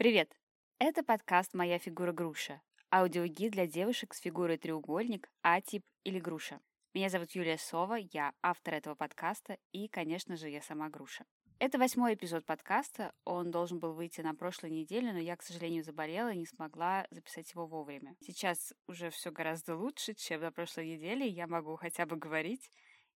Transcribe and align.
Привет! 0.00 0.34
Это 0.78 1.02
подкаст 1.02 1.52
«Моя 1.52 1.78
фигура 1.78 2.10
груша»– 2.10 2.62
аудиогид 2.90 3.52
для 3.52 3.66
девушек 3.66 4.14
с 4.14 4.20
фигурой 4.20 4.56
треугольник, 4.56 5.28
А-тип 5.42 5.84
или 6.04 6.18
груша. 6.18 6.58
Меня 6.94 7.10
зовут 7.10 7.32
Юлия 7.32 7.58
Сова, 7.58 7.96
я 7.96 8.32
автор 8.42 8.72
этого 8.72 8.94
подкаста 8.94 9.58
и, 9.72 9.88
конечно 9.88 10.38
же, 10.38 10.48
я 10.48 10.62
сама 10.62 10.88
груша. 10.88 11.26
Это 11.58 11.76
восьмой 11.76 12.14
эпизод 12.14 12.46
подкаста, 12.46 13.12
он 13.26 13.50
должен 13.50 13.78
был 13.78 13.92
выйти 13.92 14.22
на 14.22 14.34
прошлой 14.34 14.70
неделе, 14.70 15.12
но 15.12 15.18
я, 15.18 15.36
к 15.36 15.42
сожалению, 15.42 15.84
заболела 15.84 16.32
и 16.32 16.38
не 16.38 16.46
смогла 16.46 17.06
записать 17.10 17.52
его 17.52 17.66
вовремя. 17.66 18.16
Сейчас 18.20 18.72
уже 18.86 19.10
все 19.10 19.30
гораздо 19.30 19.76
лучше, 19.76 20.14
чем 20.14 20.40
на 20.40 20.50
прошлой 20.50 20.94
неделе, 20.94 21.28
я 21.28 21.46
могу 21.46 21.76
хотя 21.76 22.06
бы 22.06 22.16
говорить, 22.16 22.70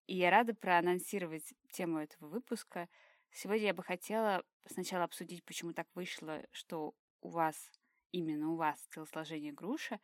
и 0.05 0.15
я 0.17 0.29
рада 0.29 0.53
проанонсировать 0.53 1.51
тему 1.71 1.97
этого 1.97 2.27
выпуска– 2.27 2.87
Сегодня 3.37 3.65
я 3.65 3.73
бы 3.73 3.83
хотела 3.83 4.45
сначала 4.65 5.03
обсудить, 5.03 5.43
почему 5.43 5.73
так 5.73 5.89
вышло, 5.93 6.41
что 6.51 6.95
у 7.19 7.27
вас, 7.27 7.69
именно 8.13 8.53
у 8.53 8.55
вас 8.55 8.79
телосложение 8.93 9.51
груша, 9.51 9.99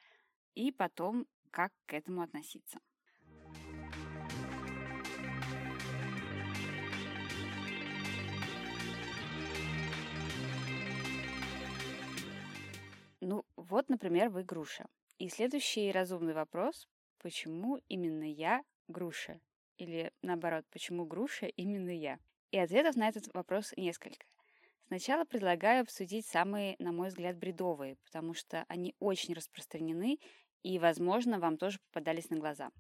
и 0.54 0.70
потом, 0.70 1.26
как 1.50 1.72
к 1.86 1.94
этому 1.94 2.24
относиться. 2.24 2.82
Ну, 13.22 13.46
вот, 13.56 13.88
например, 13.88 14.28
вы 14.28 14.44
груша. 14.44 14.88
И 15.20 15.30
следующий 15.30 15.90
разумный 15.94 16.34
вопрос, 16.34 16.90
почему 17.18 17.78
именно 17.88 18.30
я 18.30 18.62
груша? 18.90 19.40
Или 19.78 20.12
наоборот, 20.22 20.66
почему 20.70 21.06
груша 21.06 21.46
именно 21.46 21.98
я? 21.98 22.20
И 22.52 22.58
ответов 22.58 22.98
на 22.98 23.08
этот 23.08 23.34
вопрос 23.34 23.74
несколько. 23.78 24.26
Сначала 24.88 25.24
предлагаю 25.24 25.84
обсудить 25.84 26.26
самые, 26.26 26.76
на 26.80 26.92
мой 26.92 27.08
взгляд, 27.08 27.38
бредовые, 27.38 27.96
потому 28.04 28.34
что 28.34 28.66
они 28.68 28.94
очень 29.00 29.34
распространены 29.34 30.20
и, 30.62 30.78
возможно, 30.78 31.40
вам 31.40 31.58
тоже 31.58 31.80
попадались 31.80 32.30
на 32.30 32.38
глаза. 32.38 32.72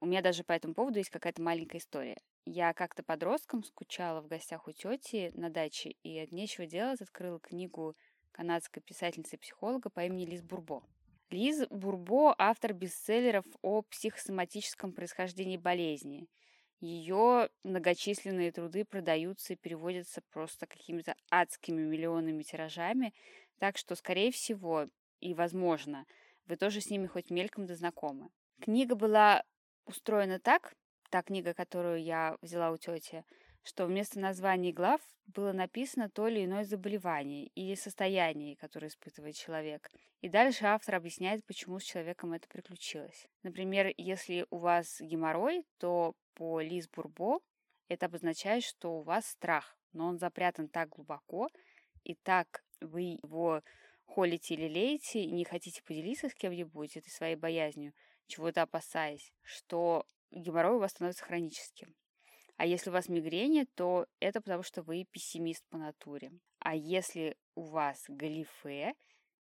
У 0.00 0.06
меня 0.06 0.22
даже 0.22 0.44
по 0.44 0.52
этому 0.52 0.72
поводу 0.72 0.98
есть 0.98 1.10
какая-то 1.10 1.42
маленькая 1.42 1.76
история. 1.76 2.16
Я 2.46 2.72
как-то 2.72 3.02
подростком 3.02 3.64
скучала 3.64 4.22
в 4.22 4.28
гостях 4.28 4.66
у 4.66 4.72
тети 4.72 5.30
на 5.34 5.50
даче 5.50 5.90
и 6.02 6.18
от 6.18 6.32
нечего 6.32 6.66
делать 6.66 7.02
открыла 7.02 7.38
книгу 7.38 7.94
канадской 8.32 8.82
писательницы 8.82 9.36
и 9.36 9.38
психолога 9.38 9.90
по 9.90 10.00
имени 10.00 10.24
Лиз 10.24 10.42
Бурбо. 10.42 10.82
Лиз 11.28 11.66
Бурбо– 11.68 12.34
автор 12.38 12.72
бестселлеров 12.72 13.44
о 13.60 13.82
психосоматическом 13.82 14.94
происхождении 14.94 15.58
болезни– 15.58 16.26
ее 16.82 17.48
многочисленные 17.62 18.50
труды 18.50 18.84
продаются 18.84 19.52
и 19.52 19.56
переводятся 19.56 20.20
просто 20.30 20.66
какими-то 20.66 21.14
адскими 21.30 21.80
миллионными 21.80 22.42
тиражами, 22.42 23.14
так 23.58 23.78
что, 23.78 23.94
скорее 23.94 24.32
всего, 24.32 24.88
и 25.20 25.32
возможно, 25.32 26.04
вы 26.46 26.56
тоже 26.56 26.80
с 26.80 26.90
ними 26.90 27.06
хоть 27.06 27.30
мельком 27.30 27.66
да 27.66 27.76
знакомы. 27.76 28.30
Книга 28.60 28.96
была 28.96 29.44
устроена 29.86 30.40
так, 30.40 30.74
та 31.10 31.22
книга, 31.22 31.54
которую 31.54 32.02
я 32.02 32.36
взяла 32.42 32.72
у 32.72 32.76
тети, 32.76 33.24
что 33.62 33.86
вместо 33.86 34.18
названий 34.18 34.72
глав 34.72 35.00
было 35.26 35.52
написано 35.52 36.10
то 36.10 36.28
или 36.28 36.44
иное 36.44 36.64
заболевание 36.64 37.46
или 37.48 37.74
состояние, 37.74 38.56
которое 38.56 38.88
испытывает 38.88 39.36
человек. 39.36 39.90
И 40.20 40.28
дальше 40.28 40.66
автор 40.66 40.96
объясняет, 40.96 41.44
почему 41.44 41.78
с 41.78 41.84
человеком 41.84 42.32
это 42.32 42.48
приключилось. 42.48 43.28
Например, 43.42 43.92
если 43.96 44.46
у 44.50 44.58
вас 44.58 45.00
геморрой, 45.00 45.64
то 45.78 46.14
по 46.34 46.60
Лиз 46.60 46.88
Бурбо 46.88 47.40
это 47.88 48.06
обозначает, 48.06 48.64
что 48.64 48.98
у 48.98 49.02
вас 49.02 49.26
страх, 49.26 49.76
но 49.92 50.06
он 50.06 50.18
запрятан 50.18 50.68
так 50.68 50.88
глубоко, 50.90 51.48
и 52.04 52.14
так 52.14 52.64
вы 52.80 53.18
его 53.22 53.62
холите 54.06 54.54
или 54.54 54.68
леете, 54.68 55.22
и 55.22 55.30
не 55.30 55.44
хотите 55.44 55.82
поделиться 55.82 56.28
с 56.28 56.34
кем-нибудь 56.34 56.96
этой 56.96 57.10
своей 57.10 57.36
боязнью, 57.36 57.92
чего-то 58.26 58.62
опасаясь, 58.62 59.32
что 59.42 60.06
геморрой 60.30 60.76
у 60.76 60.78
вас 60.78 60.92
становится 60.92 61.24
хроническим. 61.24 61.94
А 62.56 62.66
если 62.66 62.90
у 62.90 62.92
вас 62.92 63.08
мигрень, 63.08 63.66
то 63.74 64.06
это 64.20 64.40
потому, 64.40 64.62
что 64.62 64.82
вы 64.82 65.04
пессимист 65.10 65.64
по 65.68 65.78
натуре. 65.78 66.32
А 66.58 66.74
если 66.74 67.36
у 67.54 67.62
вас 67.62 68.04
галифе, 68.08 68.94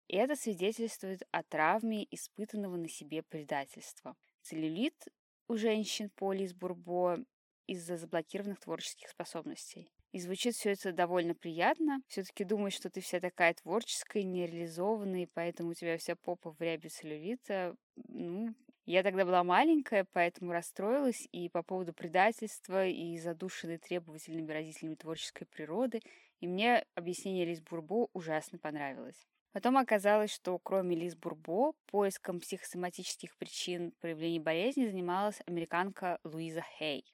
это 0.08 0.36
свидетельствует 0.36 1.22
о 1.30 1.42
травме 1.42 2.06
испытанного 2.10 2.76
на 2.76 2.88
себе 2.88 3.22
предательства. 3.22 4.16
Целлюлит 4.42 5.08
у 5.48 5.56
женщин 5.56 6.10
полис 6.10 6.52
бурбо 6.52 7.24
из-за 7.66 7.96
заблокированных 7.96 8.60
творческих 8.60 9.08
способностей. 9.08 9.90
И 10.12 10.20
звучит 10.20 10.54
все 10.54 10.70
это 10.70 10.92
довольно 10.92 11.34
приятно. 11.34 12.00
Все-таки 12.06 12.44
думаешь, 12.44 12.74
что 12.74 12.90
ты 12.90 13.00
вся 13.00 13.18
такая 13.20 13.54
творческая, 13.54 14.22
нереализованная, 14.22 15.22
и 15.22 15.28
поэтому 15.32 15.70
у 15.70 15.74
тебя 15.74 15.98
вся 15.98 16.14
попа 16.14 16.52
в 16.52 16.60
рябе 16.60 16.88
целлюлита. 16.88 17.74
Ну, 17.96 18.54
я 18.86 19.02
тогда 19.02 19.24
была 19.24 19.42
маленькая, 19.44 20.06
поэтому 20.12 20.52
расстроилась 20.52 21.26
и 21.32 21.48
по 21.48 21.62
поводу 21.62 21.92
предательства, 21.94 22.86
и 22.86 23.18
задушенной 23.18 23.78
требовательными 23.78 24.52
родителями 24.52 24.94
творческой 24.94 25.46
природы, 25.46 26.00
и 26.40 26.46
мне 26.46 26.84
объяснение 26.94 27.46
Лиз 27.46 27.62
Бурбо 27.62 28.08
ужасно 28.12 28.58
понравилось. 28.58 29.26
Потом 29.52 29.78
оказалось, 29.78 30.34
что 30.34 30.58
кроме 30.58 30.96
Лиз 30.96 31.14
Бурбо, 31.14 31.72
поиском 31.86 32.40
психосоматических 32.40 33.36
причин 33.36 33.92
проявления 34.00 34.40
болезни 34.40 34.86
занималась 34.86 35.40
американка 35.46 36.18
Луиза 36.24 36.64
Хей. 36.76 37.04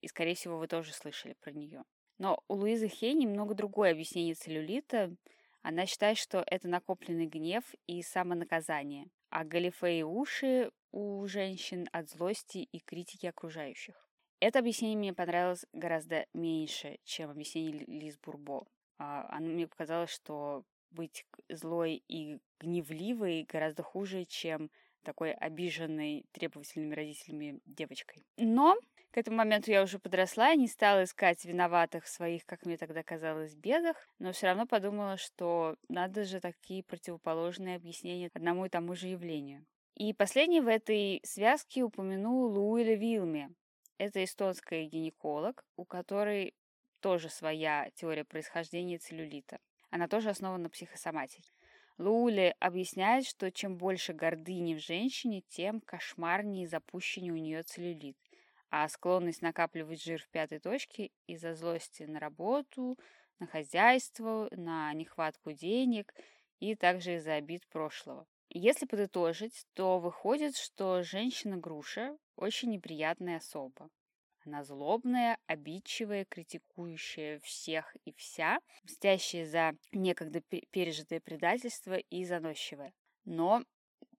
И, 0.00 0.08
скорее 0.08 0.36
всего, 0.36 0.56
вы 0.56 0.68
тоже 0.68 0.92
слышали 0.92 1.34
про 1.34 1.50
нее. 1.50 1.82
Но 2.18 2.42
у 2.48 2.54
Луизы 2.54 2.88
Хей 2.88 3.12
немного 3.12 3.54
другое 3.54 3.90
объяснение 3.90 4.34
целлюлита. 4.34 5.14
Она 5.62 5.84
считает, 5.86 6.16
что 6.16 6.44
это 6.46 6.68
накопленный 6.68 7.26
гнев 7.26 7.64
и 7.86 8.02
самонаказание, 8.02 9.08
а 9.34 9.42
галифе 9.42 9.98
и 9.98 10.02
уши 10.04 10.70
у 10.92 11.26
женщин 11.26 11.88
от 11.90 12.08
злости 12.08 12.58
и 12.58 12.78
критики 12.78 13.26
окружающих. 13.26 14.08
Это 14.38 14.60
объяснение 14.60 14.96
мне 14.96 15.12
понравилось 15.12 15.66
гораздо 15.72 16.26
меньше, 16.32 16.98
чем 17.02 17.30
объяснение 17.30 17.84
Лиз 17.84 18.16
Бурбо. 18.16 18.68
А, 18.96 19.26
оно 19.36 19.48
мне 19.48 19.66
показалось, 19.66 20.10
что 20.10 20.64
быть 20.92 21.26
злой 21.48 22.04
и 22.06 22.38
гневливой 22.60 23.42
гораздо 23.42 23.82
хуже, 23.82 24.24
чем 24.24 24.70
такой 25.04 25.32
обиженной 25.32 26.24
требовательными 26.32 26.94
родителями 26.94 27.60
девочкой. 27.66 28.24
Но 28.36 28.76
к 29.12 29.18
этому 29.18 29.36
моменту 29.36 29.70
я 29.70 29.84
уже 29.84 30.00
подросла 30.00 30.52
и 30.52 30.58
не 30.58 30.66
стала 30.66 31.04
искать 31.04 31.44
виноватых 31.44 32.04
в 32.04 32.08
своих, 32.08 32.44
как 32.46 32.66
мне 32.66 32.76
тогда 32.76 33.04
казалось, 33.04 33.54
бедах, 33.54 33.96
но 34.18 34.32
все 34.32 34.46
равно 34.46 34.66
подумала, 34.66 35.16
что 35.16 35.76
надо 35.88 36.24
же 36.24 36.40
такие 36.40 36.82
противоположные 36.82 37.76
объяснения 37.76 38.28
одному 38.34 38.66
и 38.66 38.68
тому 38.68 38.96
же 38.96 39.06
явлению. 39.06 39.64
И 39.94 40.12
последний 40.12 40.60
в 40.60 40.66
этой 40.66 41.20
связке 41.22 41.84
упомянул 41.84 42.50
Луиля 42.50 42.96
Вилме. 42.96 43.50
Это 43.98 44.24
эстонская 44.24 44.86
гинеколог, 44.86 45.64
у 45.76 45.84
которой 45.84 46.52
тоже 46.98 47.28
своя 47.28 47.90
теория 47.94 48.24
происхождения 48.24 48.98
целлюлита. 48.98 49.60
Она 49.90 50.08
тоже 50.08 50.30
основана 50.30 50.64
на 50.64 50.70
психосоматике. 50.70 51.52
Лули 51.98 52.54
объясняет, 52.58 53.24
что 53.24 53.52
чем 53.52 53.76
больше 53.76 54.12
гордыни 54.12 54.74
в 54.74 54.80
женщине, 54.80 55.42
тем 55.48 55.80
кошмарнее 55.80 56.64
и 56.64 56.66
запущеннее 56.66 57.32
у 57.32 57.36
нее 57.36 57.62
целлюлит. 57.62 58.16
А 58.70 58.88
склонность 58.88 59.42
накапливать 59.42 60.02
жир 60.02 60.20
в 60.20 60.28
пятой 60.30 60.58
точке 60.58 61.12
из-за 61.28 61.54
злости 61.54 62.02
на 62.02 62.18
работу, 62.18 62.98
на 63.38 63.46
хозяйство, 63.46 64.48
на 64.50 64.92
нехватку 64.92 65.52
денег 65.52 66.12
и 66.58 66.74
также 66.74 67.16
из-за 67.16 67.34
обид 67.34 67.64
прошлого. 67.68 68.26
Если 68.48 68.86
подытожить, 68.86 69.66
то 69.74 70.00
выходит, 70.00 70.56
что 70.56 71.02
женщина-груша 71.04 72.16
очень 72.34 72.70
неприятная 72.70 73.36
особа. 73.36 73.88
Она 74.46 74.62
злобная, 74.62 75.38
обидчивая, 75.46 76.26
критикующая 76.26 77.40
всех 77.40 77.96
и 78.04 78.12
вся, 78.12 78.58
мстящая 78.82 79.46
за 79.46 79.72
некогда 79.92 80.42
пережитое 80.42 81.20
предательство 81.20 81.94
и 81.96 82.24
заносчивая. 82.24 82.92
Но, 83.24 83.64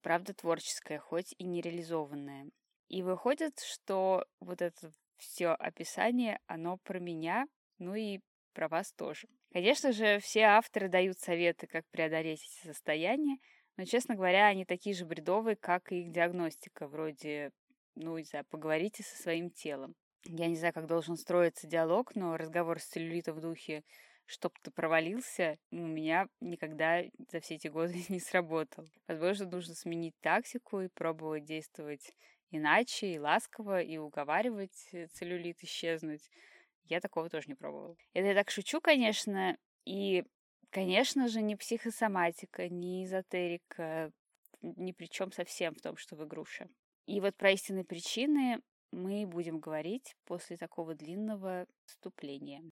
правда, 0.01 0.33
творческая, 0.33 0.97
хоть 0.97 1.35
и 1.37 1.43
нереализованная. 1.43 2.49
И 2.87 3.03
выходит, 3.03 3.59
что 3.59 4.25
вот 4.39 4.63
это 4.63 4.91
все 5.17 5.49
описание, 5.49 6.39
оно 6.47 6.77
про 6.77 6.99
меня, 6.99 7.45
ну 7.77 7.93
и 7.93 8.19
про 8.53 8.67
вас 8.67 8.93
тоже. 8.93 9.27
Конечно 9.51 9.91
же, 9.91 10.19
все 10.19 10.41
авторы 10.41 10.89
дают 10.89 11.19
советы, 11.19 11.67
как 11.67 11.85
преодолеть 11.91 12.41
эти 12.41 12.67
состояния, 12.67 13.37
но, 13.77 13.85
честно 13.85 14.15
говоря, 14.15 14.47
они 14.47 14.65
такие 14.65 14.95
же 14.95 15.05
бредовые, 15.05 15.55
как 15.55 15.91
и 15.91 16.01
их 16.01 16.11
диагностика, 16.11 16.87
вроде, 16.87 17.51
ну, 17.95 18.17
не 18.17 18.23
знаю, 18.23 18.45
поговорите 18.49 19.03
со 19.03 19.21
своим 19.21 19.51
телом. 19.51 19.95
Я 20.25 20.47
не 20.47 20.55
знаю, 20.55 20.73
как 20.73 20.87
должен 20.87 21.17
строиться 21.17 21.67
диалог, 21.67 22.15
но 22.15 22.37
разговор 22.37 22.79
с 22.79 22.85
целлюлитом 22.85 23.35
в 23.35 23.41
духе 23.41 23.83
«чтоб 24.25 24.57
ты 24.59 24.71
провалился» 24.71 25.57
у 25.71 25.75
меня 25.75 26.27
никогда 26.39 27.03
за 27.31 27.39
все 27.39 27.55
эти 27.55 27.67
годы 27.67 27.93
не 28.09 28.19
сработал. 28.19 28.85
Возможно, 29.07 29.47
нужно 29.49 29.75
сменить 29.75 30.15
тактику 30.21 30.81
и 30.81 30.87
пробовать 30.87 31.45
действовать 31.45 32.15
иначе, 32.51 33.13
и 33.13 33.19
ласково, 33.19 33.81
и 33.81 33.97
уговаривать 33.97 34.89
целлюлит 35.13 35.63
исчезнуть. 35.63 36.29
Я 36.85 37.01
такого 37.01 37.29
тоже 37.29 37.47
не 37.47 37.55
пробовала. 37.55 37.95
Это 38.13 38.27
я 38.27 38.33
так 38.33 38.49
шучу, 38.49 38.81
конечно, 38.81 39.57
и 39.85 40.23
Конечно 40.75 41.29
же, 41.29 41.41
не 41.41 41.55
психосоматика, 41.55 42.67
не 42.67 43.05
эзотерика, 43.05 44.11
ни 44.61 44.91
при 44.91 45.05
чем 45.05 45.31
совсем 45.31 45.73
в 45.73 45.81
том, 45.81 45.95
что 45.95 46.17
вы 46.17 46.25
груша. 46.25 46.67
И 47.05 47.21
вот 47.21 47.37
про 47.37 47.51
истинные 47.51 47.85
причины 47.85 48.59
мы 48.91 49.25
будем 49.25 49.59
говорить 49.59 50.15
после 50.25 50.57
такого 50.57 50.95
длинного 50.95 51.67
вступления. 51.85 52.63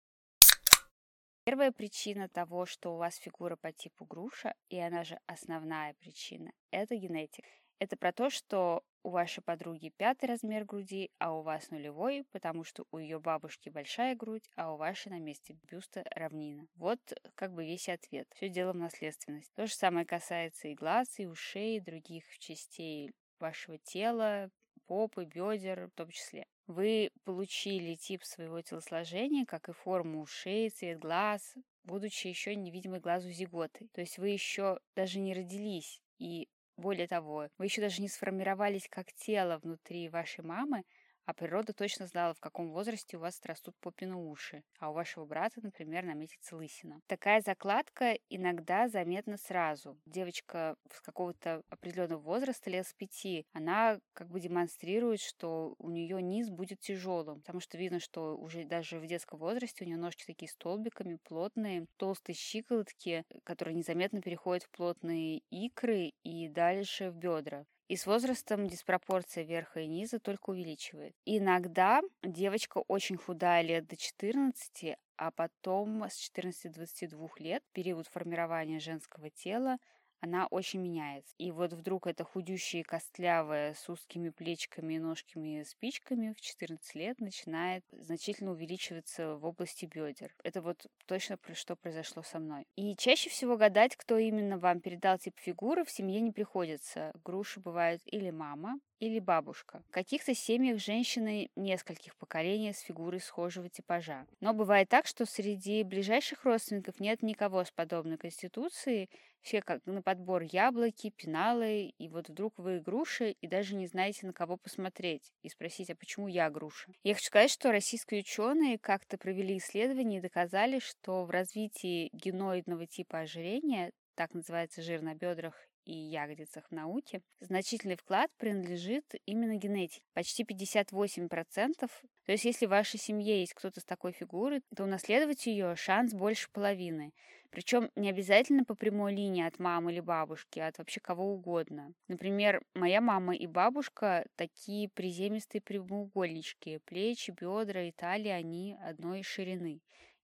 Первая 1.45 1.71
причина 1.71 2.29
того, 2.29 2.65
что 2.65 2.93
у 2.93 2.97
вас 2.97 3.17
фигура 3.17 3.57
по 3.57 3.73
типу 3.73 4.05
груша, 4.05 4.55
и 4.69 4.79
она 4.79 5.03
же 5.03 5.19
основная 5.25 5.93
причина, 5.95 6.51
это 6.71 6.95
генетика. 6.95 7.49
Это 7.79 7.97
про 7.97 8.13
то, 8.13 8.29
что 8.29 8.81
у 9.03 9.09
вашей 9.09 9.43
подруги 9.43 9.91
пятый 9.97 10.25
размер 10.25 10.63
груди, 10.63 11.11
а 11.19 11.37
у 11.37 11.41
вас 11.41 11.69
нулевой, 11.69 12.23
потому 12.31 12.63
что 12.63 12.85
у 12.91 12.97
ее 12.97 13.19
бабушки 13.19 13.67
большая 13.67 14.15
грудь, 14.15 14.49
а 14.55 14.73
у 14.73 14.77
вашей 14.77 15.09
на 15.09 15.19
месте 15.19 15.57
бюста 15.69 16.05
равнина. 16.11 16.65
Вот 16.75 16.99
как 17.35 17.51
бы 17.53 17.65
весь 17.65 17.89
ответ. 17.89 18.27
Все 18.35 18.47
дело 18.47 18.71
в 18.71 18.77
наследственности. 18.77 19.51
То 19.55 19.67
же 19.67 19.73
самое 19.73 20.05
касается 20.05 20.69
и 20.69 20.75
глаз, 20.75 21.19
и 21.19 21.25
ушей, 21.25 21.77
и 21.77 21.81
других 21.81 22.23
частей 22.39 23.11
вашего 23.39 23.77
тела, 23.79 24.49
попы, 24.87 25.25
бедер 25.25 25.87
в 25.87 25.91
том 25.91 26.09
числе. 26.09 26.45
Вы 26.67 27.11
получили 27.25 27.95
тип 27.95 28.23
своего 28.23 28.61
телосложения, 28.61 29.45
как 29.45 29.69
и 29.69 29.73
форму 29.73 30.21
ушей, 30.21 30.69
цвет 30.69 30.99
глаз, 30.99 31.55
будучи 31.83 32.27
еще 32.27 32.55
невидимой 32.55 32.99
глазу 32.99 33.29
зиготы. 33.29 33.87
То 33.93 34.01
есть 34.01 34.17
вы 34.17 34.29
еще 34.29 34.79
даже 34.95 35.19
не 35.19 35.33
родились, 35.33 36.01
и 36.19 36.47
более 36.77 37.07
того, 37.07 37.49
вы 37.57 37.65
еще 37.65 37.81
даже 37.81 38.01
не 38.01 38.07
сформировались 38.07 38.87
как 38.89 39.13
тело 39.13 39.59
внутри 39.61 40.09
вашей 40.09 40.43
мамы, 40.43 40.83
а 41.25 41.33
природа 41.33 41.73
точно 41.73 42.07
знала, 42.07 42.33
в 42.33 42.39
каком 42.39 42.71
возрасте 42.71 43.17
у 43.17 43.19
вас 43.19 43.39
растут 43.43 43.75
попины 43.79 44.15
уши, 44.15 44.63
а 44.79 44.89
у 44.89 44.93
вашего 44.93 45.25
брата, 45.25 45.59
например, 45.61 46.03
наметится 46.05 46.55
лысина. 46.55 46.99
Такая 47.07 47.41
закладка 47.41 48.17
иногда 48.29 48.87
заметна 48.87 49.37
сразу. 49.37 49.97
Девочка 50.05 50.75
с 50.91 51.01
какого-то 51.01 51.63
определенного 51.69 52.19
возраста, 52.19 52.69
лет 52.69 52.87
с 52.87 52.93
пяти, 52.93 53.45
она 53.53 53.99
как 54.13 54.29
бы 54.29 54.39
демонстрирует, 54.39 55.21
что 55.21 55.75
у 55.77 55.89
нее 55.89 56.21
низ 56.21 56.49
будет 56.49 56.79
тяжелым, 56.79 57.39
потому 57.39 57.59
что 57.59 57.77
видно, 57.77 57.99
что 57.99 58.37
уже 58.37 58.63
даже 58.65 58.99
в 58.99 59.05
детском 59.05 59.39
возрасте 59.39 59.83
у 59.83 59.87
нее 59.87 59.97
ножки 59.97 60.25
такие 60.25 60.49
столбиками, 60.49 61.17
плотные, 61.23 61.85
толстые 61.97 62.35
щиколотки, 62.35 63.23
которые 63.43 63.75
незаметно 63.75 64.21
переходят 64.21 64.63
в 64.63 64.71
плотные 64.71 65.41
икры 65.49 66.11
и 66.23 66.47
дальше 66.47 67.11
в 67.11 67.15
бедра. 67.15 67.65
И 67.93 67.95
с 67.95 68.07
возрастом 68.07 68.65
диспропорция 68.65 69.43
верха 69.43 69.81
и 69.81 69.85
низа 69.85 70.17
только 70.17 70.49
увеличивает. 70.49 71.15
Иногда 71.25 72.01
девочка 72.23 72.79
очень 72.87 73.17
худая 73.17 73.61
лет 73.61 73.85
до 73.85 73.95
14, 73.95 74.97
а 75.15 75.29
потом 75.29 76.03
с 76.09 76.15
14 76.15 76.71
до 76.71 76.77
22 76.77 77.27
лет, 77.37 77.63
период 77.71 78.07
формирования 78.07 78.79
женского 78.79 79.29
тела, 79.29 79.77
она 80.23 80.47
очень 80.47 80.79
меняется. 80.79 81.35
И 81.37 81.51
вот 81.51 81.73
вдруг 81.73 82.07
это 82.07 82.23
худющая 82.23 82.83
костлявая 82.83 83.73
с 83.73 83.89
узкими 83.89 84.29
плечиками 84.29 84.93
и 84.93 84.99
ножками 84.99 85.63
спичками 85.63 86.31
в 86.31 86.39
14 86.39 86.95
лет 86.95 87.19
начинает 87.19 87.83
значительно 87.91 88.51
увеличиваться 88.51 89.35
в 89.35 89.43
области 89.43 89.85
бедер. 89.85 90.33
Это 90.41 90.61
вот 90.61 90.87
точно 91.07 91.37
что 91.53 91.75
произошло 91.75 92.23
со 92.23 92.39
мной. 92.39 92.65
И 92.77 92.95
чаще 92.95 93.29
всего 93.29 93.57
гадать, 93.57 93.97
кто 93.97 94.17
именно 94.17 94.57
вам 94.57 94.79
передал 94.79 95.17
тип 95.17 95.37
фигуры, 95.39 95.83
в 95.83 95.91
семье 95.91 96.21
не 96.21 96.31
приходится. 96.31 97.11
Груши 97.25 97.59
бывают 97.59 98.01
или 98.05 98.29
мама, 98.29 98.79
или 99.03 99.19
бабушка. 99.19 99.83
В 99.89 99.91
каких-то 99.91 100.33
семьях 100.33 100.79
женщины 100.79 101.49
нескольких 101.55 102.15
поколений 102.15 102.71
с 102.71 102.79
фигурой 102.79 103.19
схожего 103.19 103.69
типажа. 103.69 104.25
Но 104.39 104.53
бывает 104.53 104.87
так, 104.87 105.07
что 105.07 105.25
среди 105.25 105.83
ближайших 105.83 106.45
родственников 106.45 106.99
нет 107.01 107.21
никого 107.21 107.63
с 107.65 107.71
подобной 107.71 108.17
конституцией, 108.17 109.09
все 109.41 109.61
как 109.61 109.85
на 109.85 110.01
подбор 110.01 110.43
яблоки, 110.43 111.09
пеналы, 111.09 111.93
и 111.97 112.07
вот 112.07 112.29
вдруг 112.29 112.57
вы 112.57 112.79
груши 112.79 113.31
и 113.41 113.47
даже 113.47 113.75
не 113.75 113.87
знаете, 113.87 114.25
на 114.25 114.31
кого 114.31 114.55
посмотреть 114.55 115.33
и 115.41 115.49
спросить, 115.49 115.89
а 115.89 115.95
почему 115.95 116.29
я 116.29 116.49
груша? 116.49 116.89
Я 117.03 117.13
хочу 117.13 117.25
сказать, 117.25 117.51
что 117.51 117.73
российские 117.73 118.21
ученые 118.21 118.79
как-то 118.79 119.17
провели 119.17 119.57
исследование 119.57 120.19
и 120.19 120.21
доказали, 120.23 120.79
что 120.79 121.25
в 121.25 121.29
развитии 121.29 122.09
геноидного 122.13 122.87
типа 122.87 123.19
ожирения, 123.19 123.91
так 124.15 124.33
называется 124.33 124.81
жир 124.81 125.01
на 125.01 125.13
бедрах 125.13 125.55
и 125.85 125.93
ягодицах 125.93 126.65
в 126.69 126.71
науке, 126.71 127.21
значительный 127.39 127.95
вклад 127.95 128.29
принадлежит 128.37 129.05
именно 129.25 129.55
генетике. 129.55 130.01
Почти 130.13 130.43
58%. 130.43 131.89
То 132.25 132.31
есть 132.31 132.45
если 132.45 132.65
в 132.65 132.69
вашей 132.69 132.99
семье 132.99 133.39
есть 133.41 133.53
кто-то 133.53 133.79
с 133.81 133.85
такой 133.85 134.13
фигурой, 134.13 134.61
то 134.75 134.83
унаследовать 134.83 135.45
ее 135.45 135.75
шанс 135.75 136.13
больше 136.13 136.49
половины. 136.51 137.11
Причем 137.49 137.91
не 137.95 138.09
обязательно 138.09 138.63
по 138.65 138.73
прямой 138.73 139.13
линии 139.13 139.45
от 139.45 139.59
мамы 139.59 139.91
или 139.91 139.99
бабушки, 139.99 140.57
а 140.59 140.67
от 140.67 140.79
вообще 140.79 140.99
кого 140.99 141.33
угодно. 141.33 141.93
Например, 142.07 142.61
моя 142.73 142.99
мама 142.99 143.35
и 143.35 143.45
бабушка 143.45 144.25
такие 144.35 144.89
приземистые 144.89 145.61
прямоугольнички. 145.61 146.79
Плечи, 146.85 147.31
бедра 147.31 147.83
и 147.83 147.91
талия, 147.91 148.35
они 148.35 148.75
одной 148.81 149.21
ширины. 149.21 149.81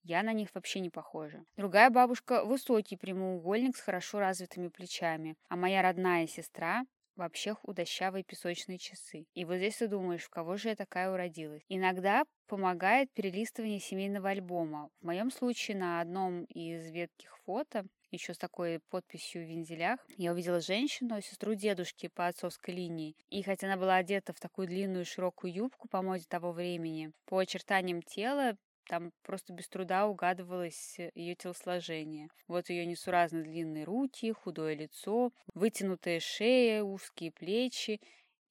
Я 0.10 0.24
на 0.24 0.34
них 0.34 0.50
вообще 0.56 0.80
не 0.80 0.90
похожа. 0.90 1.46
Другая 1.56 1.92
бабушка– 1.92 2.44
высокий 2.46 2.98
прямоугольник 2.98 3.78
с 3.78 3.80
хорошо 3.80 4.18
развитыми 4.18 4.70
плечами, 4.70 5.36
а 5.50 5.56
моя 5.56 5.84
родная 5.84 6.26
сестра 6.26 6.84
вообще 7.16 7.54
худощавые 7.54 8.24
песочные 8.24 8.80
часы. 8.80 9.28
И 9.36 9.46
вот 9.46 9.58
здесь 9.58 9.78
ты 9.78 9.88
думаешь, 9.88 10.24
в 10.24 10.32
кого 10.32 10.58
же 10.58 10.70
я 10.70 10.76
такая 10.76 11.12
уродилась. 11.12 11.62
Иногда 11.70 12.24
помогает 12.48 13.12
перелистывание 13.14 13.80
семейного 13.80 14.30
альбома. 14.30 14.90
В 15.00 15.06
моем 15.06 15.30
случае 15.30 15.78
на 15.78 16.02
одном 16.02 16.46
из 16.46 16.90
ветких 16.90 17.38
фото 17.46 17.86
еще 18.10 18.34
с 18.34 18.40
такой 18.40 18.80
подписью 18.90 19.44
в 19.44 19.48
вензелях. 19.48 20.00
Я 20.18 20.32
увидела 20.32 20.60
женщину, 20.60 21.22
сестру 21.22 21.54
дедушки 21.54 22.08
по 22.08 22.26
отцовской 22.26 22.74
линии. 22.74 23.16
И 23.30 23.44
хотя 23.44 23.68
она 23.68 23.78
была 23.78 23.98
одета 23.98 24.34
в 24.34 24.40
такую 24.40 24.68
длинную 24.68 25.06
широкую 25.06 25.54
юбку 25.54 25.88
по 25.88 26.02
моде 26.02 26.26
того 26.28 26.52
времени, 26.52 27.12
по 27.26 27.38
очертаниям 27.38 28.02
тела 28.02 28.58
там 28.90 29.12
просто 29.22 29.54
без 29.54 29.70
труда 29.70 30.08
угадывалось 30.08 30.96
э, 30.98 31.12
ее 31.14 31.36
телосложение. 31.36 32.28
Вот 32.48 32.70
ее 32.72 32.88
несуразно 32.88 33.44
длинные 33.44 33.84
руки, 33.84 34.32
худое 34.32 34.74
лицо, 34.74 35.32
вытянутая 35.54 36.20
шея, 36.20 36.82
узкие 36.82 37.32
плечи. 37.32 38.02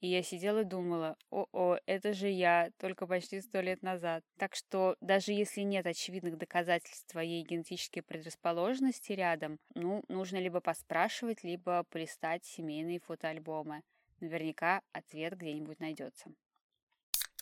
И 0.00 0.06
я 0.06 0.23
сидела 0.23 0.61
и 0.61 0.64
думала, 0.64 1.17
о-о, 1.31 1.79
это 1.87 2.12
же 2.12 2.29
я, 2.29 2.70
только 2.79 3.08
почти 3.08 3.40
сто 3.40 3.61
лет 3.61 3.82
назад. 3.82 4.23
Так 4.38 4.55
что 4.55 4.94
даже 5.00 5.32
если 5.32 5.62
нет 5.62 5.87
очевидных 5.87 6.38
доказательств 6.38 7.11
твоей 7.11 7.43
генетической 7.43 8.02
предрасположенности 8.02 9.11
рядом, 9.11 9.58
ну, 9.75 10.05
нужно 10.06 10.37
либо 10.37 10.61
поспрашивать, 10.61 11.43
либо 11.43 11.82
полистать 11.90 12.45
семейные 12.45 13.00
фотоальбомы. 13.00 13.83
Наверняка 14.21 14.83
ответ 14.92 15.37
где-нибудь 15.37 15.80
найдется. 15.80 16.30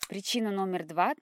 Причина 0.09 0.51
номер 0.51 0.87
два 0.87 1.15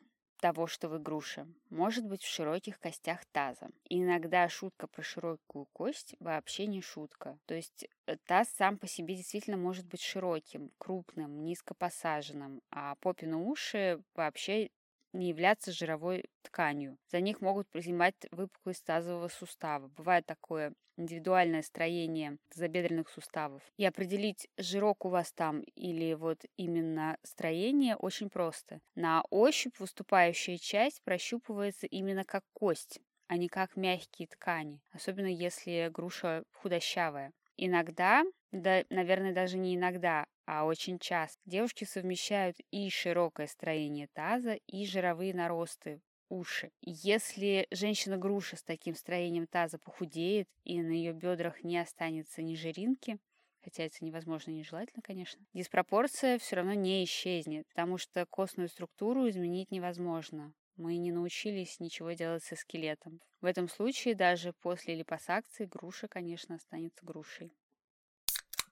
того, 0.45 0.67
что 0.67 0.91
вы 0.91 0.99
груша, 0.99 1.47
может 1.71 2.05
быть 2.05 2.23
в 2.23 2.29
широких 2.29 2.79
костях 2.79 3.25
таза. 3.33 3.71
И 3.89 4.03
иногда 4.03 4.47
шутка 4.51 4.87
про 4.87 5.03
широкую 5.03 5.65
кость 5.73 6.17
вообще 6.21 6.67
не 6.67 6.83
шутка. 6.83 7.39
То 7.47 7.55
есть 7.55 7.89
э, 8.05 8.19
таз 8.27 8.51
сам 8.51 8.77
по 8.77 8.87
себе 8.87 9.15
действительно 9.15 9.57
может 9.57 9.87
быть 9.87 10.03
широким, 10.03 10.71
крупным, 10.77 11.43
низко 11.47 11.73
посаженным, 11.73 12.61
а 12.71 12.97
попины 12.97 13.39
уши 13.39 14.03
вообще 14.15 14.69
не 15.15 15.29
являться 15.29 15.73
жировой 15.73 16.25
тканью. 16.43 16.99
За 17.11 17.21
них 17.21 17.41
могут 17.41 17.69
принимать 17.71 18.15
выпуклость 18.31 18.85
тазового 18.85 19.29
сустава. 19.29 19.89
Бывает 19.89 20.27
такое 20.27 20.75
индивидуальное 20.97 21.63
строение 21.63 22.39
забедренных 22.55 23.09
суставов. 23.09 23.63
И 23.77 23.85
определить, 23.85 24.49
жирок 24.59 25.05
у 25.05 25.09
вас 25.09 25.33
там 25.33 25.61
или 25.75 26.15
вот 26.15 26.45
именно 26.57 27.17
строение 27.23 27.97
очень 27.97 28.31
просто. 28.31 28.81
На 28.95 29.23
ощупь 29.31 29.79
выступающая 29.79 30.59
часть 30.59 31.03
прощупывается 31.03 31.87
именно 31.87 32.25
как 32.25 32.45
кость, 32.53 33.01
а 33.27 33.37
не 33.37 33.49
как 33.49 33.77
мягкие 33.77 34.29
ткани, 34.29 34.81
особенно 34.93 35.27
если 35.27 35.91
груша 35.93 36.45
худощавая. 36.53 37.33
Иногда, 37.57 38.25
да, 38.51 38.85
наверное, 38.91 39.33
даже 39.33 39.59
не 39.59 39.77
иногда, 39.77 40.27
а 40.47 40.65
очень 40.65 40.99
часто 40.99 41.41
девушки 41.47 41.85
совмещают 41.85 42.57
и 42.71 42.89
широкое 42.91 43.47
строение 43.47 44.09
таза, 44.13 44.55
и 44.67 44.87
жировые 44.87 45.35
наросты 45.35 46.01
уши. 46.29 46.71
Если 46.81 47.67
женщина-груша 47.71 48.57
с 48.57 48.63
таким 48.63 48.95
строением 48.95 49.47
таза 49.47 49.79
похудеет 49.79 50.49
и 50.65 50.81
на 50.83 50.91
ее 50.91 51.13
бедрах 51.13 51.63
не 51.65 51.79
останется 51.79 52.43
ни 52.43 52.55
жиринки, 52.55 53.19
хотя 53.63 53.85
это 53.85 53.97
невозможно 54.05 54.51
и 54.51 54.55
нежелательно, 54.55 55.03
конечно, 55.03 55.45
диспропорция 55.53 56.39
все 56.39 56.57
равно 56.57 56.75
не 56.75 57.05
исчезнет, 57.05 57.67
потому 57.69 57.99
что 57.99 58.27
костную 58.27 58.69
структуру 58.69 59.29
изменить 59.29 59.71
невозможно. 59.71 60.53
Мы 60.77 60.97
не 60.97 61.13
научились 61.13 61.79
ничего 61.79 62.13
делать 62.13 62.43
со 62.43 62.57
скелетом. 62.57 63.21
В 63.41 63.47
этом 63.47 63.69
случае 63.69 64.17
даже 64.17 64.53
после 64.53 64.97
липосакции 64.97 65.67
груша, 65.67 66.09
конечно, 66.09 66.57
останется 66.57 67.07
грушей. 67.07 67.53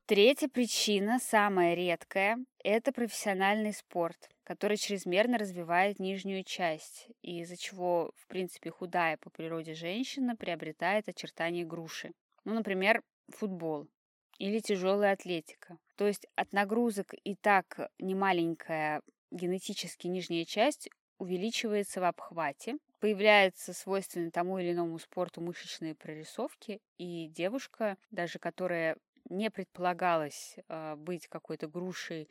Третья 0.06 0.48
причина, 0.48 1.20
самая 1.20 1.74
редкая, 1.74 2.44
это 2.64 2.90
профессиональный 2.90 3.72
спорт, 3.72 4.28
который 4.42 4.76
чрезмерно 4.76 5.38
развивает 5.38 6.00
нижнюю 6.00 6.42
часть, 6.42 7.06
из-за 7.22 7.56
чего, 7.56 8.10
в 8.16 8.26
принципе, 8.26 8.72
худая 8.72 9.16
по 9.16 9.30
природе 9.30 9.74
женщина 9.74 10.34
приобретает 10.34 11.08
очертания 11.08 11.64
груши. 11.64 12.10
Ну, 12.44 12.52
например, 12.54 13.04
футбол 13.28 13.86
или 14.38 14.58
тяжелая 14.58 15.12
атлетика. 15.12 15.78
То 15.94 16.08
есть 16.08 16.26
от 16.34 16.52
нагрузок 16.52 17.14
и 17.22 17.36
так 17.36 17.88
немаленькая 18.00 19.02
генетически 19.30 20.08
нижняя 20.08 20.44
часть 20.44 20.90
увеличивается 21.18 22.00
в 22.00 22.04
обхвате, 22.04 22.74
появляются 22.98 23.72
свойственные 23.72 24.32
тому 24.32 24.58
или 24.58 24.72
иному 24.72 24.98
спорту 24.98 25.40
мышечные 25.40 25.94
прорисовки, 25.94 26.80
и 26.98 27.28
девушка, 27.28 27.96
даже 28.10 28.40
которая 28.40 28.96
не 29.32 29.50
предполагалось 29.50 30.56
э, 30.68 30.94
быть 30.96 31.26
какой-то 31.26 31.66
грушей 31.66 32.28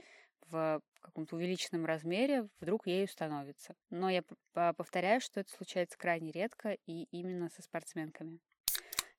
в 0.50 0.81
каком-то 1.01 1.36
увеличенном 1.36 1.86
размере, 1.86 2.48
вдруг 2.60 2.88
ею 2.88 3.08
становится. 3.08 3.75
Но 3.89 4.10
я 4.10 4.24
повторяю, 4.53 5.22
что 5.22 5.39
это 5.39 5.51
случается 5.51 5.98
крайне 5.98 6.31
редко 6.31 6.77
и 6.86 7.03
именно 7.12 7.50
со 7.50 7.62
спортсменками. 7.62 8.39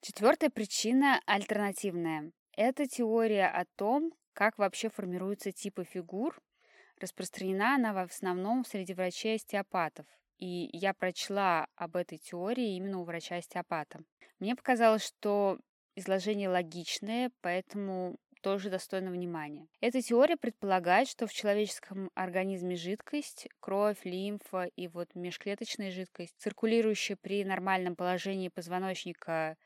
Четвертая 0.01 0.51
причина 0.51 1.21
альтернативная. 1.27 2.33
Это 2.57 2.87
теория 2.87 3.47
о 3.47 3.65
том, 3.77 4.13
как 4.33 4.59
вообще 4.59 4.89
формируются 4.89 5.53
типы 5.53 5.85
фигур. 5.85 6.41
Распространена 7.01 7.77
она 7.77 7.93
в 7.93 7.99
основном 7.99 8.65
среди 8.65 8.95
врачей-остеопатов. 8.95 10.07
И 10.39 10.69
я 10.73 10.93
прочла 10.93 11.69
об 11.77 11.97
этой 11.97 12.19
теории 12.19 12.77
именно 12.77 13.01
у 13.01 13.05
врача-остеопата. 13.05 14.01
Мне 14.39 14.57
показалось, 14.57 15.05
что 15.05 15.59
изложение 15.97 16.49
логичное, 16.49 17.31
поэтому 17.41 18.17
тоже 18.43 18.71
достойно 18.71 19.11
внимания. 19.11 19.69
Эта 19.81 20.03
теория 20.03 20.37
предполагает, 20.37 21.09
что 21.09 21.27
в 21.27 21.33
человеческом 21.33 22.11
организме 22.15 22.77
жидкость, 22.77 23.49
кровь, 23.61 23.99
лимфа 24.05 24.65
и 24.77 24.89
вот 24.89 25.15
межклеточная 25.15 25.91
жидкость, 25.91 26.35
циркулирующая 26.39 27.17
при 27.17 27.45
нормальном 27.45 27.97
положении 27.97 28.49
позвоночника 28.49 29.57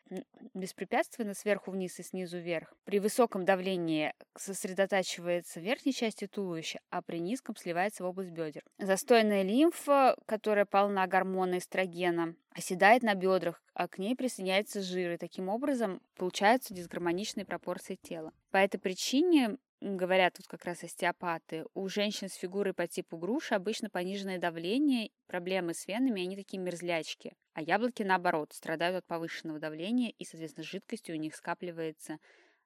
беспрепятственно 0.55 1.35
сверху 1.35 1.71
вниз 1.73 1.99
и 1.99 2.03
снизу 2.03 2.39
вверх, 2.39 2.73
при 2.85 3.01
высоком 3.01 3.45
давлении 3.45 4.13
сосредотачивается 4.37 5.59
в 5.59 5.65
верхней 5.65 5.93
части 5.93 6.27
туловища, 6.27 6.79
а 6.91 7.03
при 7.03 7.19
низком 7.19 7.57
сливается 7.57 8.05
в 8.05 8.07
область 8.07 8.31
бедер. 8.31 8.63
Застойная 8.79 9.43
лимфа, 9.43 10.17
которая 10.27 10.67
полна 10.67 11.07
гормона 11.07 11.59
эстрогена, 11.59 12.37
оседает 12.57 13.03
на 13.03 13.15
бедрах, 13.15 13.63
а 13.75 13.87
к 13.87 13.99
ней 13.99 14.17
присоединяется 14.17 14.81
жир, 14.81 15.13
и 15.13 15.17
таким 15.19 15.51
образом 15.51 16.01
получаются 16.17 16.73
дисгармоничные 16.73 17.45
пропорции 17.45 17.97
тела. 17.97 18.33
По 18.51 18.57
этой 18.57 18.79
причине 18.79 19.59
говорят 19.83 20.35
тут 20.35 20.47
как 20.47 20.65
раз 20.65 20.83
остеопаты, 20.83 21.67
у 21.75 21.87
женщин 21.89 22.31
с 22.31 22.35
фигурой 22.35 22.73
по 22.73 22.87
типу 22.87 23.19
груши 23.19 23.55
обычно 23.55 23.91
пониженное 23.91 24.39
давление, 24.39 25.11
проблемы 25.27 25.75
с 25.75 25.87
венами, 25.87 26.23
они 26.23 26.35
такие 26.35 26.59
мерзлячки. 26.59 27.35
А 27.53 27.61
яблоки, 27.61 28.03
наоборот, 28.03 28.55
страдают 28.55 28.97
от 28.97 29.07
повышенного 29.07 29.59
давления, 29.59 30.15
и, 30.19 30.25
соответственно, 30.25 30.65
жидкость 30.65 31.11
у 31.11 31.15
них 31.15 31.37
скапливается 31.37 32.19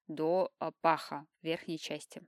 до 0.07 0.53
а, 0.61 0.71
паха 0.81 1.27
верхней 1.43 1.79
части. 1.79 2.23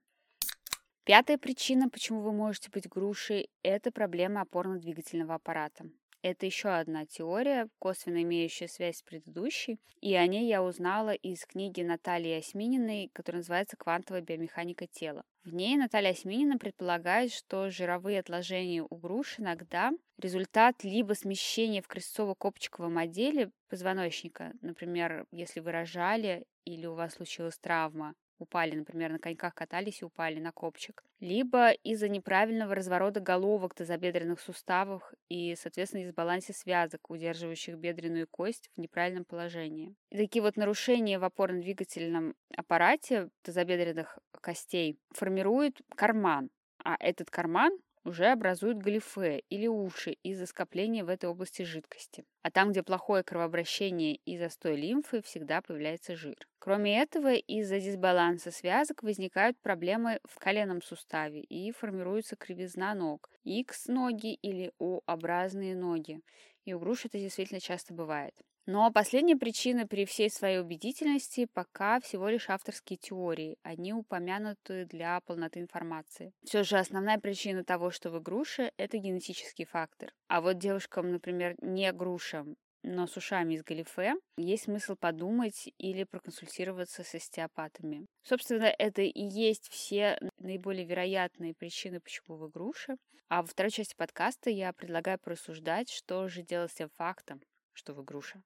Пятая 1.04 1.38
причина, 1.38 1.88
почему 1.88 2.23
вы 2.23 2.33
можете 2.33 2.71
быть 2.71 2.88
грушей, 2.88 3.50
это 3.62 3.92
проблема 3.92 4.40
опорно-двигательного 4.40 5.35
аппарата. 5.35 5.85
Это 6.22 6.46
еще 6.46 6.68
одна 6.68 7.04
теория, 7.04 7.68
косвенно 7.80 8.22
имеющая 8.22 8.68
связь 8.68 8.98
с 8.98 9.02
предыдущей, 9.02 9.80
и 10.00 10.14
о 10.14 10.24
ней 10.28 10.46
я 10.46 10.62
узнала 10.62 11.12
из 11.12 11.44
книги 11.44 11.82
Натальи 11.82 12.38
Осьмининой, 12.38 13.10
которая 13.12 13.40
называется 13.40 13.76
«Квантовая 13.76 14.22
биомеханика 14.22 14.86
тела». 14.86 15.24
В 15.42 15.52
ней 15.52 15.76
Наталья 15.76 16.10
Осьминина 16.10 16.58
предполагает, 16.58 17.32
что 17.32 17.70
жировые 17.70 18.20
отложения 18.20 18.86
у 18.88 18.96
груш 18.96 19.40
иногда 19.40 19.90
результат 20.16 20.84
либо 20.84 21.14
смещения 21.14 21.82
в 21.82 21.88
крестцово-копчиковом 21.88 22.96
отделе 23.00 23.50
позвоночника, 23.68 24.52
например, 24.60 25.26
если 25.32 25.58
вы 25.58 25.72
рожали 25.72 26.44
или 26.64 26.86
у 26.86 26.94
вас 26.94 27.14
случилась 27.14 27.58
травма, 27.58 28.14
упали, 28.42 28.75
например, 28.75 29.12
на 29.12 29.18
коньках 29.18 29.54
катались 29.54 30.02
и 30.02 30.04
упали 30.04 30.38
на 30.38 30.52
копчик, 30.52 31.02
либо 31.20 31.70
из-за 31.70 32.08
неправильного 32.08 32.75
разворота 32.75 33.20
головок 33.20 33.75
тазобедренных 33.75 34.40
суставов 34.40 35.12
и, 35.28 35.54
соответственно, 35.56 36.04
дисбалансе 36.04 36.52
связок, 36.52 37.11
удерживающих 37.11 37.76
бедренную 37.76 38.26
кость 38.30 38.70
в 38.76 38.80
неправильном 38.80 39.25
положении. 39.25 39.94
И 40.11 40.18
такие 40.18 40.42
вот 40.42 40.56
нарушения 40.56 41.18
в 41.18 41.25
опорно-двигательном 41.25 42.34
аппарате 42.56 43.28
тазобедренных 43.42 44.18
костей 44.40 44.99
формируют 45.12 45.80
карман, 45.94 46.50
а 46.84 46.96
этот 46.99 47.30
карман 47.30 47.78
уже 48.04 48.26
образуют 48.26 48.78
галифе 48.78 49.42
или 49.49 49.66
уши 49.66 50.12
из-за 50.23 50.47
скопления 50.47 51.04
в 51.04 51.09
этой 51.09 51.28
области 51.30 51.62
жидкости. 51.62 52.25
А 52.42 52.50
там, 52.50 52.71
где 52.73 52.82
плохое 52.82 53.23
кровообращение 53.23 54.16
и 54.16 54.38
застой 54.38 54.76
лимфы, 54.76 55.23
всегда 55.23 55.62
появляется 55.62 56.16
жир. 56.16 56.37
Кроме 56.59 57.00
этого, 57.00 57.35
из-за 57.35 57.80
дисбаланса 57.80 58.50
связок 58.50 59.02
возникают 59.02 59.59
проблемы 59.61 60.21
в 60.25 60.38
коленном 60.38 60.82
суставе 60.82 61.40
и 61.40 61.73
формируется 61.73 62.37
кривизна 62.37 62.94
ног, 62.94 63.30
X-ноги 63.44 64.35
или 64.35 64.73
O-образные 64.78 65.76
ноги. 65.76 66.21
И 66.64 66.75
у 66.75 66.78
груш 66.78 67.04
это 67.04 67.18
действительно 67.18 67.61
часто 67.61 67.94
бывает. 67.94 68.35
Но 68.66 68.92
последняя 68.92 69.37
причина 69.37 69.88
при 69.88 70.04
всей 70.04 70.31
своей 70.31 70.61
убедительности 70.61 71.49
пока 71.52 71.99
всего 72.00 72.28
лишь 72.28 72.49
авторские 72.49 72.97
теории. 72.97 73.57
Они 73.64 73.92
упомянуты 73.92 74.85
для 74.87 75.21
полноты 75.23 75.59
информации. 75.59 76.33
Все 76.45 76.62
же 76.62 76.78
основная 76.78 77.19
причина 77.19 77.64
того, 77.64 77.90
что 77.90 78.11
вы 78.11 78.21
груша, 78.21 78.71
это 78.76 78.99
генетический 78.99 79.64
фактор. 79.64 80.12
А 80.28 80.40
вот 80.40 80.59
девушкам, 80.59 81.11
например, 81.11 81.57
не 81.61 81.92
грушам, 81.92 82.54
но 82.85 83.09
с 83.09 83.16
ушами 83.16 83.54
из 83.54 83.64
галифе, 83.64 84.14
есть 84.37 84.64
смысл 84.64 84.95
подумать 84.95 85.69
или 85.78 86.04
проконсультироваться 86.04 87.02
с 87.02 87.16
остеопатами. 87.16 88.07
Собственно, 88.23 88.73
это 88.78 89.02
и 89.02 89.23
есть 89.25 89.69
все 89.71 90.21
наиболее 90.38 90.85
вероятные 90.85 91.54
причины, 91.54 91.99
почему 91.99 92.37
вы 92.37 92.49
груша. 92.49 92.97
А 93.28 93.42
во 93.42 93.49
второй 93.49 93.73
части 93.73 93.97
подкаста 93.97 94.50
я 94.50 94.73
предлагаю 94.73 95.19
просуждать, 95.19 95.90
что 95.90 96.28
же 96.28 96.42
делать 96.42 96.71
с 96.71 96.75
тем 96.75 96.90
фактом, 96.90 97.40
что 97.73 97.92
вы 97.92 98.04
груша 98.04 98.40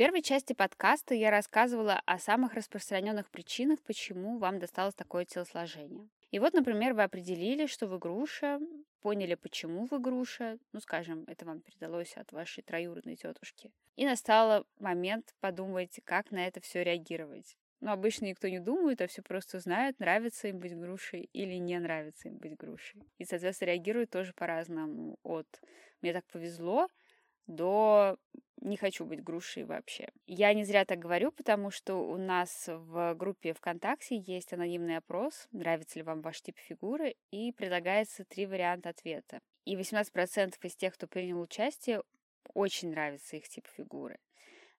первой 0.00 0.22
части 0.22 0.54
подкаста 0.54 1.14
я 1.14 1.30
рассказывала 1.30 2.00
о 2.06 2.18
самых 2.18 2.54
распространенных 2.54 3.28
причинах, 3.28 3.82
почему 3.82 4.38
вам 4.38 4.58
досталось 4.58 4.94
такое 4.94 5.26
телосложение. 5.26 6.08
И 6.30 6.38
вот, 6.38 6.54
например, 6.54 6.94
вы 6.94 7.02
определили, 7.02 7.66
что 7.66 7.86
вы 7.86 7.98
груша, 7.98 8.60
поняли, 9.02 9.34
почему 9.34 9.84
вы 9.84 9.98
груша, 9.98 10.56
ну, 10.72 10.80
скажем, 10.80 11.24
это 11.26 11.44
вам 11.44 11.60
передалось 11.60 12.16
от 12.16 12.32
вашей 12.32 12.62
троюродной 12.62 13.16
тетушки. 13.16 13.70
И 13.96 14.06
настал 14.06 14.64
момент 14.78 15.34
подумать, 15.40 16.00
как 16.04 16.30
на 16.30 16.46
это 16.46 16.62
все 16.62 16.82
реагировать. 16.82 17.58
Но 17.80 17.92
обычно 17.92 18.24
никто 18.24 18.48
не 18.48 18.58
думает, 18.58 19.02
а 19.02 19.06
все 19.06 19.20
просто 19.20 19.58
знают, 19.58 20.00
нравится 20.00 20.48
им 20.48 20.60
быть 20.60 20.74
грушей 20.74 21.28
или 21.34 21.56
не 21.56 21.78
нравится 21.78 22.28
им 22.28 22.38
быть 22.38 22.56
грушей. 22.56 23.02
И, 23.18 23.26
соответственно, 23.26 23.68
реагируют 23.68 24.08
тоже 24.08 24.32
по-разному. 24.32 25.18
От 25.24 25.60
«мне 26.00 26.14
так 26.14 26.24
повезло», 26.24 26.88
до 27.50 28.16
не 28.60 28.76
хочу 28.76 29.04
быть 29.04 29.22
грушей 29.22 29.64
вообще. 29.64 30.08
Я 30.26 30.52
не 30.52 30.64
зря 30.64 30.84
так 30.84 30.98
говорю, 30.98 31.32
потому 31.32 31.70
что 31.70 31.96
у 31.96 32.16
нас 32.16 32.68
в 32.68 33.14
группе 33.14 33.54
ВКонтакте 33.54 34.16
есть 34.18 34.52
анонимный 34.52 34.98
опрос, 34.98 35.48
нравится 35.50 35.98
ли 35.98 36.02
вам 36.02 36.20
ваш 36.20 36.42
тип 36.42 36.58
фигуры, 36.58 37.16
и 37.30 37.52
предлагается 37.52 38.24
три 38.24 38.46
варианта 38.46 38.90
ответа. 38.90 39.40
И 39.64 39.76
18% 39.76 40.54
из 40.62 40.76
тех, 40.76 40.94
кто 40.94 41.06
принял 41.06 41.40
участие, 41.40 42.02
очень 42.54 42.90
нравится 42.90 43.36
их 43.36 43.48
тип 43.48 43.66
фигуры. 43.66 44.18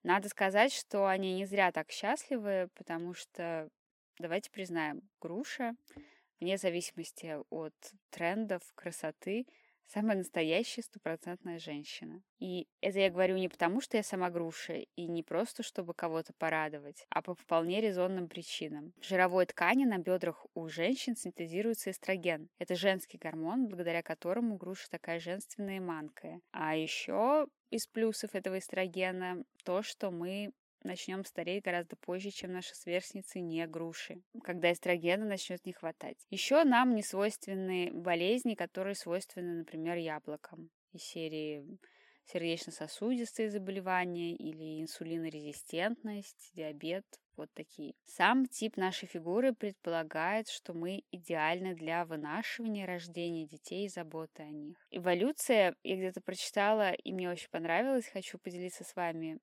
Надо 0.04 0.30
сказать, 0.30 0.74
что 0.74 1.08
они 1.08 1.36
не 1.36 1.46
зря 1.46 1.72
так 1.72 1.92
счастливы, 1.92 2.70
потому 2.76 3.14
что, 3.14 3.70
давайте 4.20 4.50
признаем, 4.52 5.02
груша, 5.20 5.76
вне 6.40 6.58
зависимости 6.58 7.38
от 7.50 7.74
трендов, 8.10 8.62
красоты, 8.76 9.46
самая 9.94 10.18
настоящая 10.18 10.82
стопроцентная 10.82 11.60
женщина. 11.60 12.22
И 12.40 12.68
это 12.82 13.00
я 13.00 13.10
говорю 13.10 13.38
не 13.38 13.50
потому, 13.50 13.82
что 13.82 13.98
я 13.98 14.04
сама 14.04 14.30
груша, 14.30 14.86
и 14.96 15.08
не 15.08 15.24
просто, 15.24 15.64
чтобы 15.64 15.94
кого-то 15.94 16.34
порадовать, 16.34 17.06
а 17.10 17.22
по 17.22 17.36
вполне 17.36 17.82
резонным 17.82 18.28
причинам. 18.28 18.94
В 19.00 19.06
жировой 19.06 19.46
ткани 19.46 19.86
на 19.86 19.98
бедрах 19.98 20.46
у 20.54 20.68
женщин 20.68 21.16
синтезируется 21.16 21.92
эстроген. 21.92 22.50
Это 22.60 22.76
женский 22.76 23.18
гормон, 23.18 23.68
благодаря 23.68 24.02
которому 24.02 24.58
груша 24.58 24.90
такая 24.90 25.20
женственная 25.20 25.78
и 25.78 25.80
манкая. 25.80 26.42
А 26.52 26.76
еще 26.76 27.48
из 27.70 27.88
плюсов 27.88 28.36
этого 28.36 28.60
эстрогена 28.60 29.44
то, 29.64 29.82
что 29.82 30.12
мы 30.12 30.52
начнем 30.84 31.26
стареть 31.26 31.64
гораздо 31.64 31.96
позже, 31.96 32.32
чем 32.32 32.54
наши 32.54 32.76
сверстницы 32.76 33.40
не 33.40 33.66
груши, 33.68 34.22
когда 34.44 34.72
эстрогена 34.72 35.26
начнет 35.26 35.66
не 35.66 35.74
хватать. 35.74 36.18
Еще 36.30 36.64
нам 36.64 36.96
не 36.96 37.04
свойственны 37.04 37.92
болезни, 37.94 38.56
которые 38.56 38.96
свойственны, 38.96 39.60
например, 39.60 39.98
яблокам 39.98 40.70
из 40.94 41.04
серии 41.04 41.80
сердечно-сосудистые 42.26 43.50
заболевания 43.50 44.36
или 44.36 44.82
инсулинорезистентность, 44.82 46.52
диабет, 46.54 47.06
вот 47.36 47.50
такие. 47.54 47.96
Сам 48.06 48.46
тип 48.46 48.78
нашей 48.78 49.08
фигуры 49.08 49.54
предполагает, 49.54 50.48
что 50.48 50.74
мы 50.74 51.04
идеальны 51.12 51.74
для 51.74 52.06
вынашивания, 52.06 52.86
рождения 52.86 53.48
детей 53.48 53.86
и 53.86 53.90
заботы 53.90 54.44
о 54.44 54.52
них. 54.52 54.78
Эволюция, 54.92 55.76
я 55.84 55.96
где-то 55.96 56.22
прочитала, 56.22 56.92
и 56.92 57.12
мне 57.12 57.30
очень 57.30 57.50
понравилось, 57.50 58.08
хочу 58.08 58.38
поделиться 58.38 58.84
с 58.84 58.96
вами. 58.96 59.40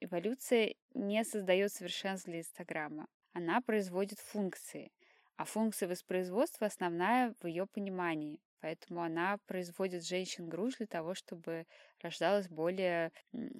Эволюция 0.00 0.74
не 0.94 1.24
создает 1.24 1.72
совершенство 1.72 2.30
для 2.30 2.40
Инстаграма. 2.40 3.06
Она 3.32 3.60
производит 3.60 4.18
функции. 4.18 4.90
А 5.36 5.44
функция 5.44 5.88
воспроизводства 5.88 6.66
основная 6.66 7.34
в 7.40 7.46
ее 7.46 7.66
понимании. 7.66 8.40
Поэтому 8.60 9.02
она 9.02 9.38
производит 9.46 10.04
женщин-груш 10.04 10.76
для 10.76 10.86
того, 10.86 11.14
чтобы 11.14 11.66
рождалось 12.00 12.48
более 12.48 13.10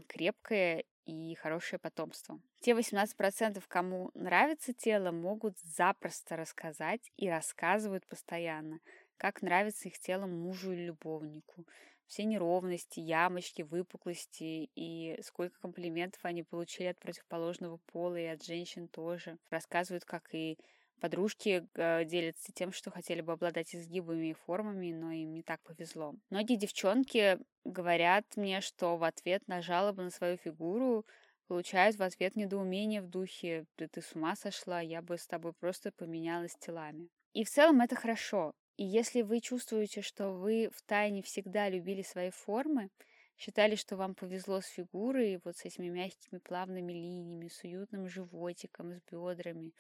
крепкое 0.09 0.85
и 1.07 1.35
хорошее 1.37 1.79
потомство. 1.79 2.41
Те 2.61 2.75
18%, 2.75 3.63
кому 3.67 4.11
нравится 4.15 4.75
тело, 4.75 5.11
могут 5.11 5.59
запросто 5.61 6.37
рассказать 6.37 7.11
и 7.17 7.29
рассказывают 7.29 8.07
постоянно, 8.07 8.81
как 9.17 9.41
нравится 9.41 9.89
их 9.89 9.99
тело 9.99 10.27
мужу 10.27 10.73
или 10.73 10.87
любовнику. 10.87 11.67
Все 12.11 12.25
неровности, 12.25 12.99
ямочки, 12.99 13.63
выпуклости 13.63 14.69
и 14.75 15.17
сколько 15.23 15.61
комплиментов 15.61 16.25
они 16.25 16.43
получили 16.43 16.89
от 16.89 16.99
противоположного 16.99 17.77
пола 17.87 18.17
и 18.17 18.25
от 18.25 18.45
женщин 18.45 18.89
тоже. 18.89 19.39
Рассказывают, 19.49 20.05
как 20.05 20.35
и 20.35 20.59
Подружки 21.01 21.67
э, 21.77 22.05
делятся 22.05 22.53
тем, 22.53 22.73
что 22.73 22.91
хотели 22.91 23.23
бы 23.23 23.33
обладать 23.33 23.75
изгибами 23.75 24.31
и 24.31 24.35
формами, 24.35 24.93
но 24.93 25.13
им 25.13 25.33
не 25.33 25.43
так 25.43 25.63
повезло. 25.63 26.15
Многие 26.29 26.57
девчонки 26.57 27.39
говорят 27.65 28.27
мне, 28.37 28.61
что 28.61 28.99
в 28.99 29.05
ответ 29.05 29.47
на 29.47 29.63
жалобы 29.63 30.03
на 30.03 30.11
свою 30.11 30.37
фигуру 30.37 31.07
получают 31.47 31.97
в 31.97 32.03
ответ 32.03 32.37
недоумение 32.37 33.01
в 33.01 33.09
духе 33.09 33.65
«Да 33.79 33.89
ты 33.89 34.03
с 34.03 34.15
ума 34.15 34.37
сошла, 34.37 34.81
я 34.81 35.01
бы 35.01 35.17
с 35.17 35.27
тобой 35.27 35.55
просто 35.55 35.91
поменялась 35.91 36.55
телами». 36.59 37.09
И 37.33 37.45
в 37.45 37.49
целом 37.49 37.81
это 37.81 37.97
хорошо. 37.97 38.53
И 38.81 38.85
если 38.85 39.21
вы 39.21 39.41
чувствуете, 39.41 40.01
что 40.01 40.31
вы 40.31 40.71
в 40.73 40.81
тайне 40.81 41.21
всегда 41.21 41.69
любили 41.69 42.01
свои 42.01 42.31
формы, 42.31 42.89
считали, 43.37 43.75
что 43.75 43.99
вам 43.99 44.15
повезло 44.15 44.63
с 44.63 44.67
фигурой, 44.69 45.39
вот 45.45 45.59
с 45.59 45.67
этими 45.67 45.91
мягкими 45.91 46.39
плавными 46.39 46.91
линиями, 46.91 47.49
с 47.49 47.63
уютным 47.63 48.09
животиком, 48.09 48.95
с 48.95 49.03
бедрами, 49.13 49.73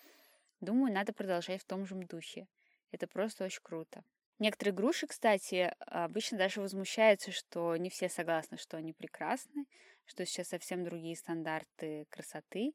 Думаю, 0.60 0.92
надо 0.92 1.14
продолжать 1.14 1.62
в 1.62 1.64
том 1.64 1.86
же 1.86 1.94
духе. 1.94 2.46
Это 2.90 3.06
просто 3.06 3.44
очень 3.46 3.62
круто. 3.62 4.04
Некоторые 4.38 4.74
груши, 4.74 5.06
кстати, 5.06 5.72
обычно 5.78 6.36
даже 6.36 6.60
возмущаются, 6.60 7.32
что 7.32 7.74
не 7.76 7.88
все 7.88 8.10
согласны, 8.10 8.58
что 8.58 8.76
они 8.76 8.92
прекрасны, 8.92 9.64
что 10.04 10.26
сейчас 10.26 10.48
совсем 10.48 10.84
другие 10.84 11.16
стандарты 11.16 12.04
красоты, 12.10 12.74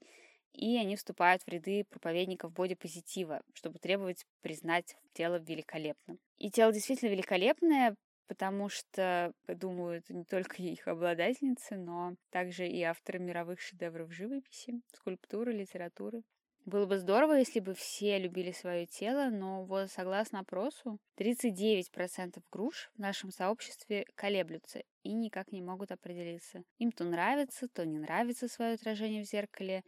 и 0.56 0.78
они 0.78 0.96
вступают 0.96 1.44
в 1.44 1.48
ряды 1.48 1.84
проповедников 1.84 2.54
бодипозитива, 2.54 3.42
чтобы 3.54 3.80
требовать 3.80 4.26
признать 4.42 4.98
тело 5.14 5.36
великолепным. 5.38 6.20
И 6.38 6.50
тело 6.50 6.72
действительно 6.72 7.10
великолепное, 7.10 7.96
потому 8.28 8.70
что 8.70 9.34
думают 9.48 10.10
не 10.10 10.24
только 10.24 10.62
их 10.62 10.88
обладательницы, 10.88 11.76
но 11.76 12.16
также 12.32 12.68
и 12.68 12.82
авторы 12.82 13.20
мировых 13.20 13.60
шедевров 13.60 14.14
живописи, 14.14 14.82
скульптуры, 14.94 15.54
литературы. 15.54 16.24
Было 16.66 16.88
бы 16.88 16.98
здорово, 16.98 17.34
если 17.34 17.60
бы 17.60 17.76
все 17.76 18.18
любили 18.18 18.52
свое 18.52 18.88
тело, 18.88 19.30
но 19.30 19.64
вот 19.66 19.92
согласно 19.92 20.40
опросу, 20.40 20.98
39% 21.20 22.42
груш 22.52 22.90
в 22.96 23.00
нашем 23.00 23.30
сообществе 23.30 24.08
колеблются 24.16 24.82
и 25.04 25.14
никак 25.14 25.52
не 25.52 25.62
могут 25.62 25.92
определиться. 25.92 26.64
Им 26.80 26.92
то 26.92 27.04
нравится, 27.04 27.68
то 27.68 27.86
не 27.86 28.00
нравится 28.00 28.48
свое 28.48 28.74
отражение 28.74 29.24
в 29.24 29.28
зеркале, 29.28 29.84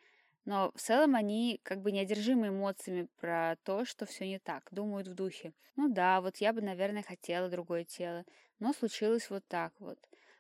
но 0.48 0.72
в 0.74 0.82
целом 0.82 1.16
они 1.16 1.60
как 1.62 1.82
бы 1.82 1.92
неодержимы 1.92 2.48
эмоциями 2.48 3.10
про 3.20 3.58
то, 3.64 3.84
что 3.84 4.06
все 4.06 4.26
не 4.26 4.40
так, 4.40 4.70
думают 4.72 5.08
в 5.08 5.14
духе. 5.14 5.54
Ну 5.76 5.90
да, 5.90 6.22
вот 6.22 6.38
я 6.38 6.54
бы, 6.54 6.62
наверное, 6.62 7.04
хотела 7.04 7.50
другое 7.50 7.84
тело, 7.84 8.24
но 8.58 8.72
случилось 8.72 9.30
вот 9.30 9.46
так 9.48 9.74
вот. 9.80 10.00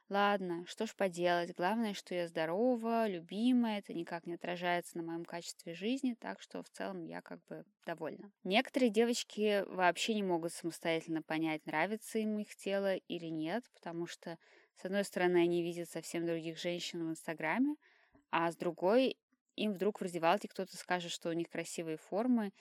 Ладно, 0.10 0.66
что 0.66 0.88
ж 0.88 0.96
поделать, 0.96 1.54
главное, 1.54 1.94
что 1.94 2.16
я 2.16 2.30
здорова, 2.30 3.06
любимая, 3.10 3.80
это 3.80 3.94
никак 3.94 4.26
не 4.26 4.36
отражается 4.36 4.98
на 4.98 5.04
моем 5.04 5.26
качестве 5.26 5.74
жизни, 5.74 6.16
так 6.18 6.42
что 6.42 6.64
в 6.64 6.70
целом 6.70 7.04
я 7.04 7.22
как 7.22 7.44
бы 7.50 7.66
довольна. 7.86 8.32
Некоторые 8.46 8.90
девочки 8.90 9.66
вообще 9.68 10.14
не 10.14 10.24
могут 10.24 10.54
самостоятельно 10.54 11.22
понять, 11.22 11.66
нравится 11.66 12.20
им 12.20 12.40
их 12.40 12.56
тело 12.56 12.96
или 12.96 13.26
нет, 13.26 13.66
потому 13.74 14.08
что, 14.08 14.38
с 14.82 14.86
одной 14.86 15.04
стороны, 15.04 15.40
они 15.40 15.62
видят 15.62 15.90
совсем 15.90 16.26
других 16.26 16.58
женщин 16.58 17.06
в 17.06 17.12
Инстаграме, 17.12 17.76
а 18.32 18.50
с 18.50 18.56
другой, 18.56 19.18
им 19.58 19.74
вдруг 19.74 20.00
в 20.00 20.04
раздевалке 20.04 20.48
кто-то 20.48 20.78
скажет, 20.78 21.12
что 21.12 21.30
у 21.30 21.34
них 21.34 21.50
красивые 21.50 21.98
формы, 21.98 22.54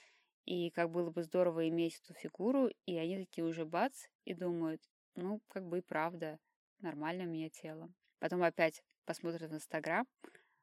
и 0.44 0.70
как 0.70 0.90
было 0.90 1.10
бы 1.10 1.22
здорово 1.22 1.68
иметь 1.68 2.00
эту 2.02 2.14
фигуру, 2.14 2.70
и 2.86 2.96
они 2.96 3.18
такие 3.18 3.44
уже 3.44 3.64
бац, 3.64 4.06
и 4.24 4.34
думают, 4.34 4.82
ну, 5.14 5.40
как 5.48 5.64
бы 5.66 5.78
и 5.78 5.82
правда, 5.82 6.38
нормально 6.80 7.24
у 7.24 7.28
меня 7.28 7.50
тело. 7.50 7.92
Потом 8.18 8.42
опять 8.42 8.82
посмотрят 9.04 9.50
в 9.50 9.54
Инстаграм, 9.54 10.06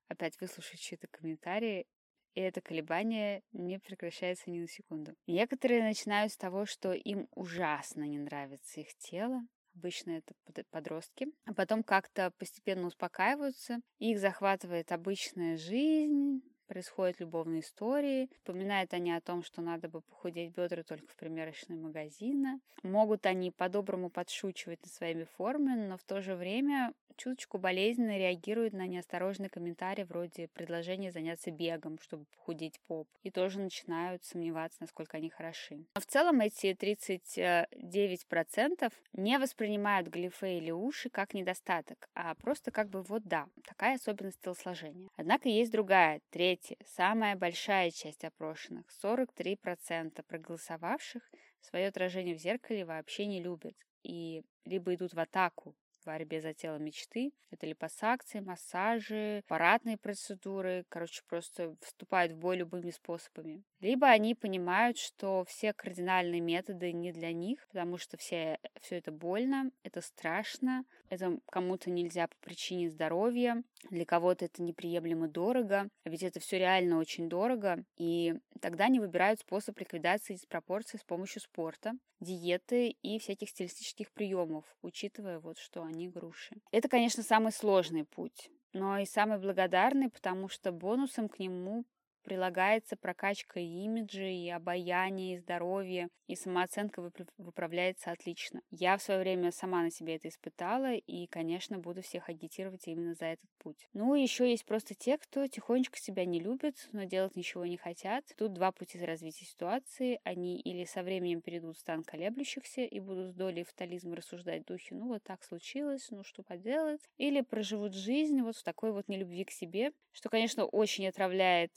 опять 0.07 0.39
выслушают 0.41 0.81
чьи-то 0.81 1.07
комментарии, 1.11 1.85
и 2.33 2.41
это 2.41 2.61
колебание 2.61 3.43
не 3.51 3.79
прекращается 3.79 4.49
ни 4.49 4.59
на 4.59 4.67
секунду. 4.67 5.15
Некоторые 5.27 5.83
начинают 5.83 6.31
с 6.31 6.37
того, 6.37 6.65
что 6.65 6.93
им 6.93 7.27
ужасно 7.31 8.03
не 8.03 8.17
нравится 8.17 8.81
их 8.81 8.95
тело, 8.95 9.41
обычно 9.75 10.11
это 10.11 10.63
подростки, 10.71 11.27
а 11.45 11.53
потом 11.53 11.83
как-то 11.83 12.31
постепенно 12.37 12.87
успокаиваются, 12.87 13.79
их 13.99 14.19
захватывает 14.19 14.91
обычная 14.91 15.57
жизнь, 15.57 16.41
происходят 16.67 17.19
любовные 17.19 17.61
истории. 17.61 18.29
Вспоминают 18.33 18.93
они 18.93 19.11
о 19.13 19.21
том, 19.21 19.43
что 19.43 19.61
надо 19.61 19.89
бы 19.89 20.01
похудеть 20.01 20.55
бедра 20.55 20.83
только 20.83 21.07
в 21.11 21.15
примерочной 21.15 21.75
магазина. 21.75 22.59
Могут 22.81 23.25
они 23.25 23.51
по-доброму 23.51 24.09
подшучивать 24.09 24.81
над 24.81 24.91
своими 24.91 25.25
формами, 25.37 25.87
но 25.87 25.97
в 25.97 26.03
то 26.03 26.21
же 26.21 26.35
время 26.35 26.93
чуточку 27.15 27.57
болезненно 27.57 28.17
реагируют 28.17 28.73
на 28.73 28.87
неосторожный 28.87 29.49
комментарий 29.49 30.03
вроде 30.03 30.47
предложения 30.49 31.11
заняться 31.11 31.51
бегом, 31.51 31.99
чтобы 31.99 32.25
похудеть 32.25 32.79
поп, 32.87 33.07
и 33.23 33.31
тоже 33.31 33.59
начинают 33.59 34.23
сомневаться, 34.23 34.77
насколько 34.81 35.17
они 35.17 35.29
хороши. 35.29 35.85
Но 35.95 36.01
в 36.01 36.05
целом 36.05 36.41
эти 36.41 36.73
39% 36.73 38.93
не 39.13 39.39
воспринимают 39.39 40.07
глифе 40.07 40.57
или 40.57 40.71
уши 40.71 41.09
как 41.09 41.33
недостаток, 41.33 42.09
а 42.13 42.35
просто 42.35 42.71
как 42.71 42.89
бы 42.89 43.03
вот 43.03 43.23
да, 43.23 43.47
такая 43.65 43.95
особенность 43.95 44.41
телосложения. 44.41 45.09
Однако 45.15 45.49
есть 45.49 45.71
другая, 45.71 46.21
третья, 46.29 46.77
самая 46.85 47.35
большая 47.35 47.91
часть 47.91 48.23
опрошенных, 48.23 48.85
43% 49.03 50.23
проголосовавших 50.27 51.23
свое 51.61 51.87
отражение 51.87 52.35
в 52.35 52.39
зеркале 52.39 52.85
вообще 52.85 53.25
не 53.25 53.41
любят 53.41 53.75
и 54.03 54.43
либо 54.65 54.93
идут 54.93 55.13
в 55.13 55.19
атаку 55.19 55.75
борьбе 56.05 56.41
за 56.41 56.53
тело 56.53 56.77
мечты. 56.77 57.31
Это 57.51 57.65
липосакции, 57.67 58.39
массажи, 58.39 59.39
аппаратные 59.45 59.97
процедуры, 59.97 60.85
короче, 60.89 61.23
просто 61.27 61.75
вступают 61.81 62.33
в 62.33 62.37
бой 62.37 62.57
любыми 62.57 62.91
способами. 62.91 63.63
Либо 63.83 64.07
они 64.07 64.33
понимают, 64.33 64.97
что 64.97 65.43
все 65.43 65.73
кардинальные 65.73 66.39
методы 66.39 66.93
не 66.93 67.11
для 67.11 67.33
них, 67.33 67.67
потому 67.67 67.97
что 67.97 68.15
все, 68.15 68.57
все 68.79 68.99
это 68.99 69.11
больно, 69.11 69.71
это 69.83 69.99
страшно, 69.99 70.85
это 71.09 71.37
кому-то 71.51 71.91
нельзя 71.91 72.29
по 72.29 72.35
причине 72.39 72.89
здоровья, 72.89 73.61
для 73.89 74.05
кого-то 74.05 74.45
это 74.45 74.63
неприемлемо 74.63 75.27
дорого, 75.27 75.89
а 76.05 76.09
ведь 76.09 76.23
это 76.23 76.39
все 76.39 76.59
реально 76.59 76.97
очень 76.97 77.27
дорого, 77.27 77.83
и 77.97 78.35
тогда 78.61 78.85
они 78.85 79.01
выбирают 79.01 79.41
способ 79.41 79.77
ликвидации 79.77 80.35
диспропорций 80.35 80.97
с 80.97 81.03
помощью 81.03 81.41
спорта, 81.41 81.91
диеты 82.21 82.87
и 82.87 83.19
всяких 83.19 83.49
стилистических 83.49 84.13
приемов, 84.13 84.63
учитывая 84.81 85.39
вот, 85.39 85.57
что 85.57 85.83
они 85.83 86.07
груши. 86.07 86.55
Это, 86.71 86.87
конечно, 86.87 87.21
самый 87.21 87.51
сложный 87.51 88.05
путь, 88.05 88.49
но 88.71 88.97
и 88.99 89.05
самый 89.05 89.39
благодарный, 89.39 90.09
потому 90.09 90.47
что 90.47 90.71
бонусом 90.71 91.27
к 91.27 91.39
нему 91.39 91.83
прилагается 92.23 92.95
прокачка 92.95 93.59
имиджа, 93.59 94.27
и 94.27 94.49
обаяния, 94.49 95.35
и 95.35 95.39
здоровья, 95.39 96.09
и 96.27 96.35
самооценка 96.35 97.11
выправляется 97.37 98.11
отлично. 98.11 98.61
Я 98.71 98.97
в 98.97 99.03
свое 99.03 99.19
время 99.19 99.51
сама 99.51 99.83
на 99.83 99.91
себе 99.91 100.15
это 100.15 100.29
испытала, 100.29 100.93
и, 100.93 101.27
конечно, 101.27 101.77
буду 101.77 102.01
всех 102.01 102.29
агитировать 102.29 102.87
именно 102.87 103.13
за 103.13 103.25
этот 103.25 103.49
путь. 103.59 103.87
Ну, 103.93 104.15
еще 104.15 104.49
есть 104.49 104.65
просто 104.65 104.95
те, 104.95 105.17
кто 105.17 105.47
тихонечко 105.47 105.99
себя 105.99 106.25
не 106.25 106.39
любит, 106.39 106.89
но 106.91 107.03
делать 107.03 107.35
ничего 107.35 107.65
не 107.65 107.77
хотят. 107.77 108.25
Тут 108.37 108.53
два 108.53 108.71
пути 108.71 108.97
развития 109.03 109.45
ситуации. 109.45 110.19
Они 110.23 110.59
или 110.59 110.85
со 110.85 111.03
временем 111.03 111.41
перейдут 111.41 111.77
в 111.77 111.79
стан 111.79 112.03
колеблющихся 112.03 112.81
и 112.81 112.99
будут 112.99 113.31
с 113.31 113.35
долей 113.35 113.63
фатализма 113.63 114.15
рассуждать 114.15 114.63
в 114.63 114.67
духе, 114.67 114.95
ну, 114.95 115.09
вот 115.09 115.23
так 115.23 115.43
случилось, 115.43 116.07
ну, 116.09 116.23
что 116.23 116.43
поделать. 116.43 117.01
Или 117.17 117.41
проживут 117.41 117.93
жизнь 117.93 118.41
вот 118.41 118.55
в 118.55 118.63
такой 118.63 118.91
вот 118.91 119.07
нелюбви 119.07 119.43
к 119.43 119.51
себе, 119.51 119.91
что, 120.11 120.29
конечно, 120.29 120.65
очень 120.65 121.07
отравляет 121.07 121.71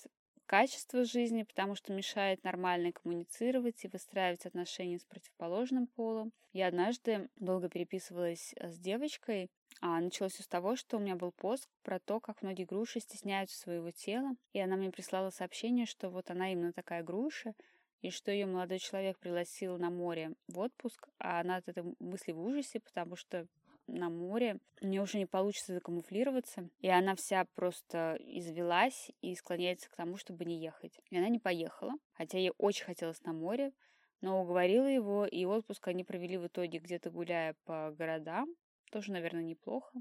качество 0.47 1.05
жизни, 1.05 1.43
потому 1.43 1.75
что 1.75 1.93
мешает 1.93 2.43
нормально 2.45 2.93
коммуницировать 2.93 3.85
и 3.85 3.89
выстраивать 3.89 4.47
отношения 4.47 4.99
с 4.99 5.05
противоположным 5.05 5.87
полом. 5.87 6.33
Я 6.53 6.69
однажды 6.69 7.29
долго 7.37 7.69
переписывалась 7.69 8.55
э, 8.57 8.71
с 8.71 8.79
девочкой, 8.79 9.51
а 9.81 10.01
началось 10.01 10.33
все 10.33 10.43
с 10.43 10.49
того, 10.49 10.77
что 10.77 10.97
у 10.97 11.01
меня 11.01 11.17
был 11.17 11.33
пост 11.33 11.69
про 11.83 11.99
то, 11.99 12.21
как 12.21 12.43
многие 12.43 12.65
груши 12.65 13.01
стесняются 13.01 13.59
своего 13.59 13.91
тела, 13.91 14.31
и 14.53 14.61
она 14.61 14.77
мне 14.77 14.91
прислала 14.91 15.31
сообщение, 15.31 15.85
что 15.85 16.09
вот 16.09 16.31
она 16.31 16.51
именно 16.53 16.73
такая 16.73 17.03
груша, 17.03 17.55
и 18.03 18.11
что 18.11 18.31
ее 18.31 18.47
молодой 18.47 18.79
человек 18.79 19.19
пригласил 19.19 19.79
на 19.79 19.91
море 19.91 20.33
в 20.49 20.59
отпуск, 20.59 21.09
а 21.19 21.41
она 21.41 21.57
от 21.57 21.69
этой 21.69 21.83
мысли 21.99 22.33
в 22.33 22.41
ужасе, 22.41 22.81
потому 22.81 23.17
что 23.17 23.47
на 23.87 24.11
море, 24.11 24.59
у 24.81 24.87
нее 24.87 25.03
уже 25.03 25.19
не 25.19 25.27
получится 25.27 25.75
закамуфлироваться, 25.75 26.69
и 26.81 26.89
она 26.89 27.15
вся 27.15 27.47
просто 27.55 28.17
извелась 28.21 29.11
и 29.21 29.35
склоняется 29.35 29.91
к 29.91 29.97
тому, 29.97 30.17
чтобы 30.17 30.45
не 30.45 30.61
ехать. 30.61 31.01
И 31.11 31.17
она 31.17 31.29
не 31.29 31.39
поехала, 31.39 31.93
хотя 32.13 32.39
ей 32.39 32.53
очень 32.59 32.85
хотелось 32.85 33.23
на 33.23 33.33
море, 33.33 33.73
но 34.21 34.43
уговорила 34.43 34.87
его, 34.87 35.27
и 35.27 35.45
отпуск 35.45 35.89
они 35.89 36.05
провели 36.05 36.37
в 36.37 36.47
итоге 36.47 36.79
где-то 36.79 37.11
гуляя 37.11 37.55
по 37.65 37.93
городам, 37.93 38.49
тоже, 38.91 39.13
наверное, 39.13 39.43
неплохо, 39.43 40.01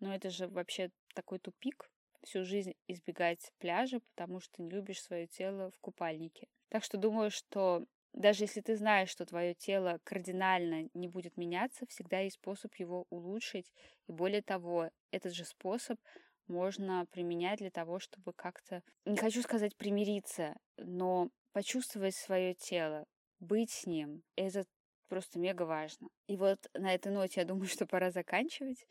но 0.00 0.14
это 0.14 0.30
же 0.30 0.48
вообще 0.48 0.90
такой 1.14 1.38
тупик, 1.38 1.90
всю 2.22 2.44
жизнь 2.44 2.74
избегать 2.86 3.52
пляжа, 3.58 4.00
потому 4.14 4.40
что 4.40 4.62
не 4.62 4.70
любишь 4.70 5.02
свое 5.02 5.26
тело 5.26 5.70
в 5.70 5.78
купальнике. 5.80 6.48
Так 6.68 6.84
что 6.84 6.98
думаю, 6.98 7.30
что 7.30 7.84
даже 8.18 8.44
если 8.44 8.60
ты 8.60 8.76
знаешь, 8.76 9.10
что 9.10 9.24
твое 9.24 9.54
тело 9.54 10.00
кардинально 10.02 10.88
не 10.92 11.06
будет 11.06 11.36
меняться, 11.36 11.86
всегда 11.86 12.18
есть 12.18 12.34
способ 12.36 12.74
его 12.74 13.06
улучшить. 13.10 13.72
И 14.08 14.12
более 14.12 14.42
того, 14.42 14.90
этот 15.12 15.32
же 15.34 15.44
способ 15.44 16.00
можно 16.48 17.06
применять 17.12 17.60
для 17.60 17.70
того, 17.70 18.00
чтобы 18.00 18.32
как-то, 18.34 18.82
не 19.04 19.16
хочу 19.16 19.40
сказать 19.40 19.76
примириться, 19.76 20.56
но 20.76 21.30
почувствовать 21.52 22.16
свое 22.16 22.54
тело, 22.54 23.06
быть 23.38 23.70
с 23.70 23.86
ним. 23.86 24.24
Это 24.34 24.64
просто 25.08 25.38
мега 25.38 25.62
важно. 25.62 26.08
И 26.26 26.36
вот 26.36 26.58
на 26.74 26.92
этой 26.92 27.12
ноте 27.12 27.40
я 27.40 27.46
думаю, 27.46 27.68
что 27.68 27.86
пора 27.86 28.10
заканчивать. 28.10 28.84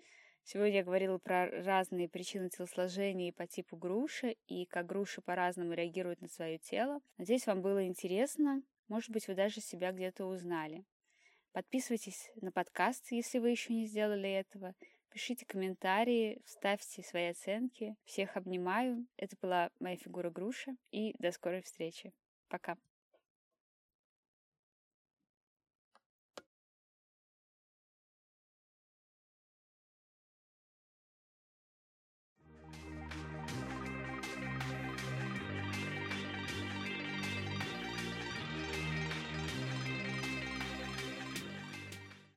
Сегодня 0.46 0.78
я 0.78 0.84
говорила 0.86 1.18
про 1.18 1.48
разные 1.64 2.08
причины 2.08 2.50
телосложения 2.50 3.34
по 3.34 3.46
типу 3.46 3.76
груши 3.76 4.38
и 4.48 4.66
как 4.66 4.86
груши 4.86 5.22
по-разному 5.22 5.74
реагируют 5.74 6.22
на 6.22 6.30
свое 6.30 6.60
тело. 6.60 7.02
Надеюсь, 7.18 7.46
вам 7.46 7.62
было 7.62 7.86
интересно. 7.86 8.64
Может 8.88 9.12
быть, 9.12 9.28
вы 9.28 9.36
даже 9.36 9.62
себя 9.62 9.92
где-то 9.92 10.26
узнали. 10.26 10.86
Подписывайтесь 11.52 12.32
на 12.42 12.52
подкаст, 12.52 13.12
если 13.12 13.40
вы 13.40 13.50
еще 13.50 13.74
не 13.74 13.86
сделали 13.86 14.30
этого. 14.30 14.76
Пишите 15.10 15.46
комментарии, 15.46 16.42
ставьте 16.46 17.02
свои 17.02 17.30
оценки. 17.30 17.96
Всех 18.06 18.38
обнимаю. 18.38 19.08
Это 19.18 19.36
была 19.42 19.72
моя 19.80 19.98
фигура 19.98 20.30
груша. 20.30 20.76
И 20.92 21.16
до 21.20 21.32
скорой 21.32 21.62
встречи. 21.62 22.14
Пока. 22.48 22.78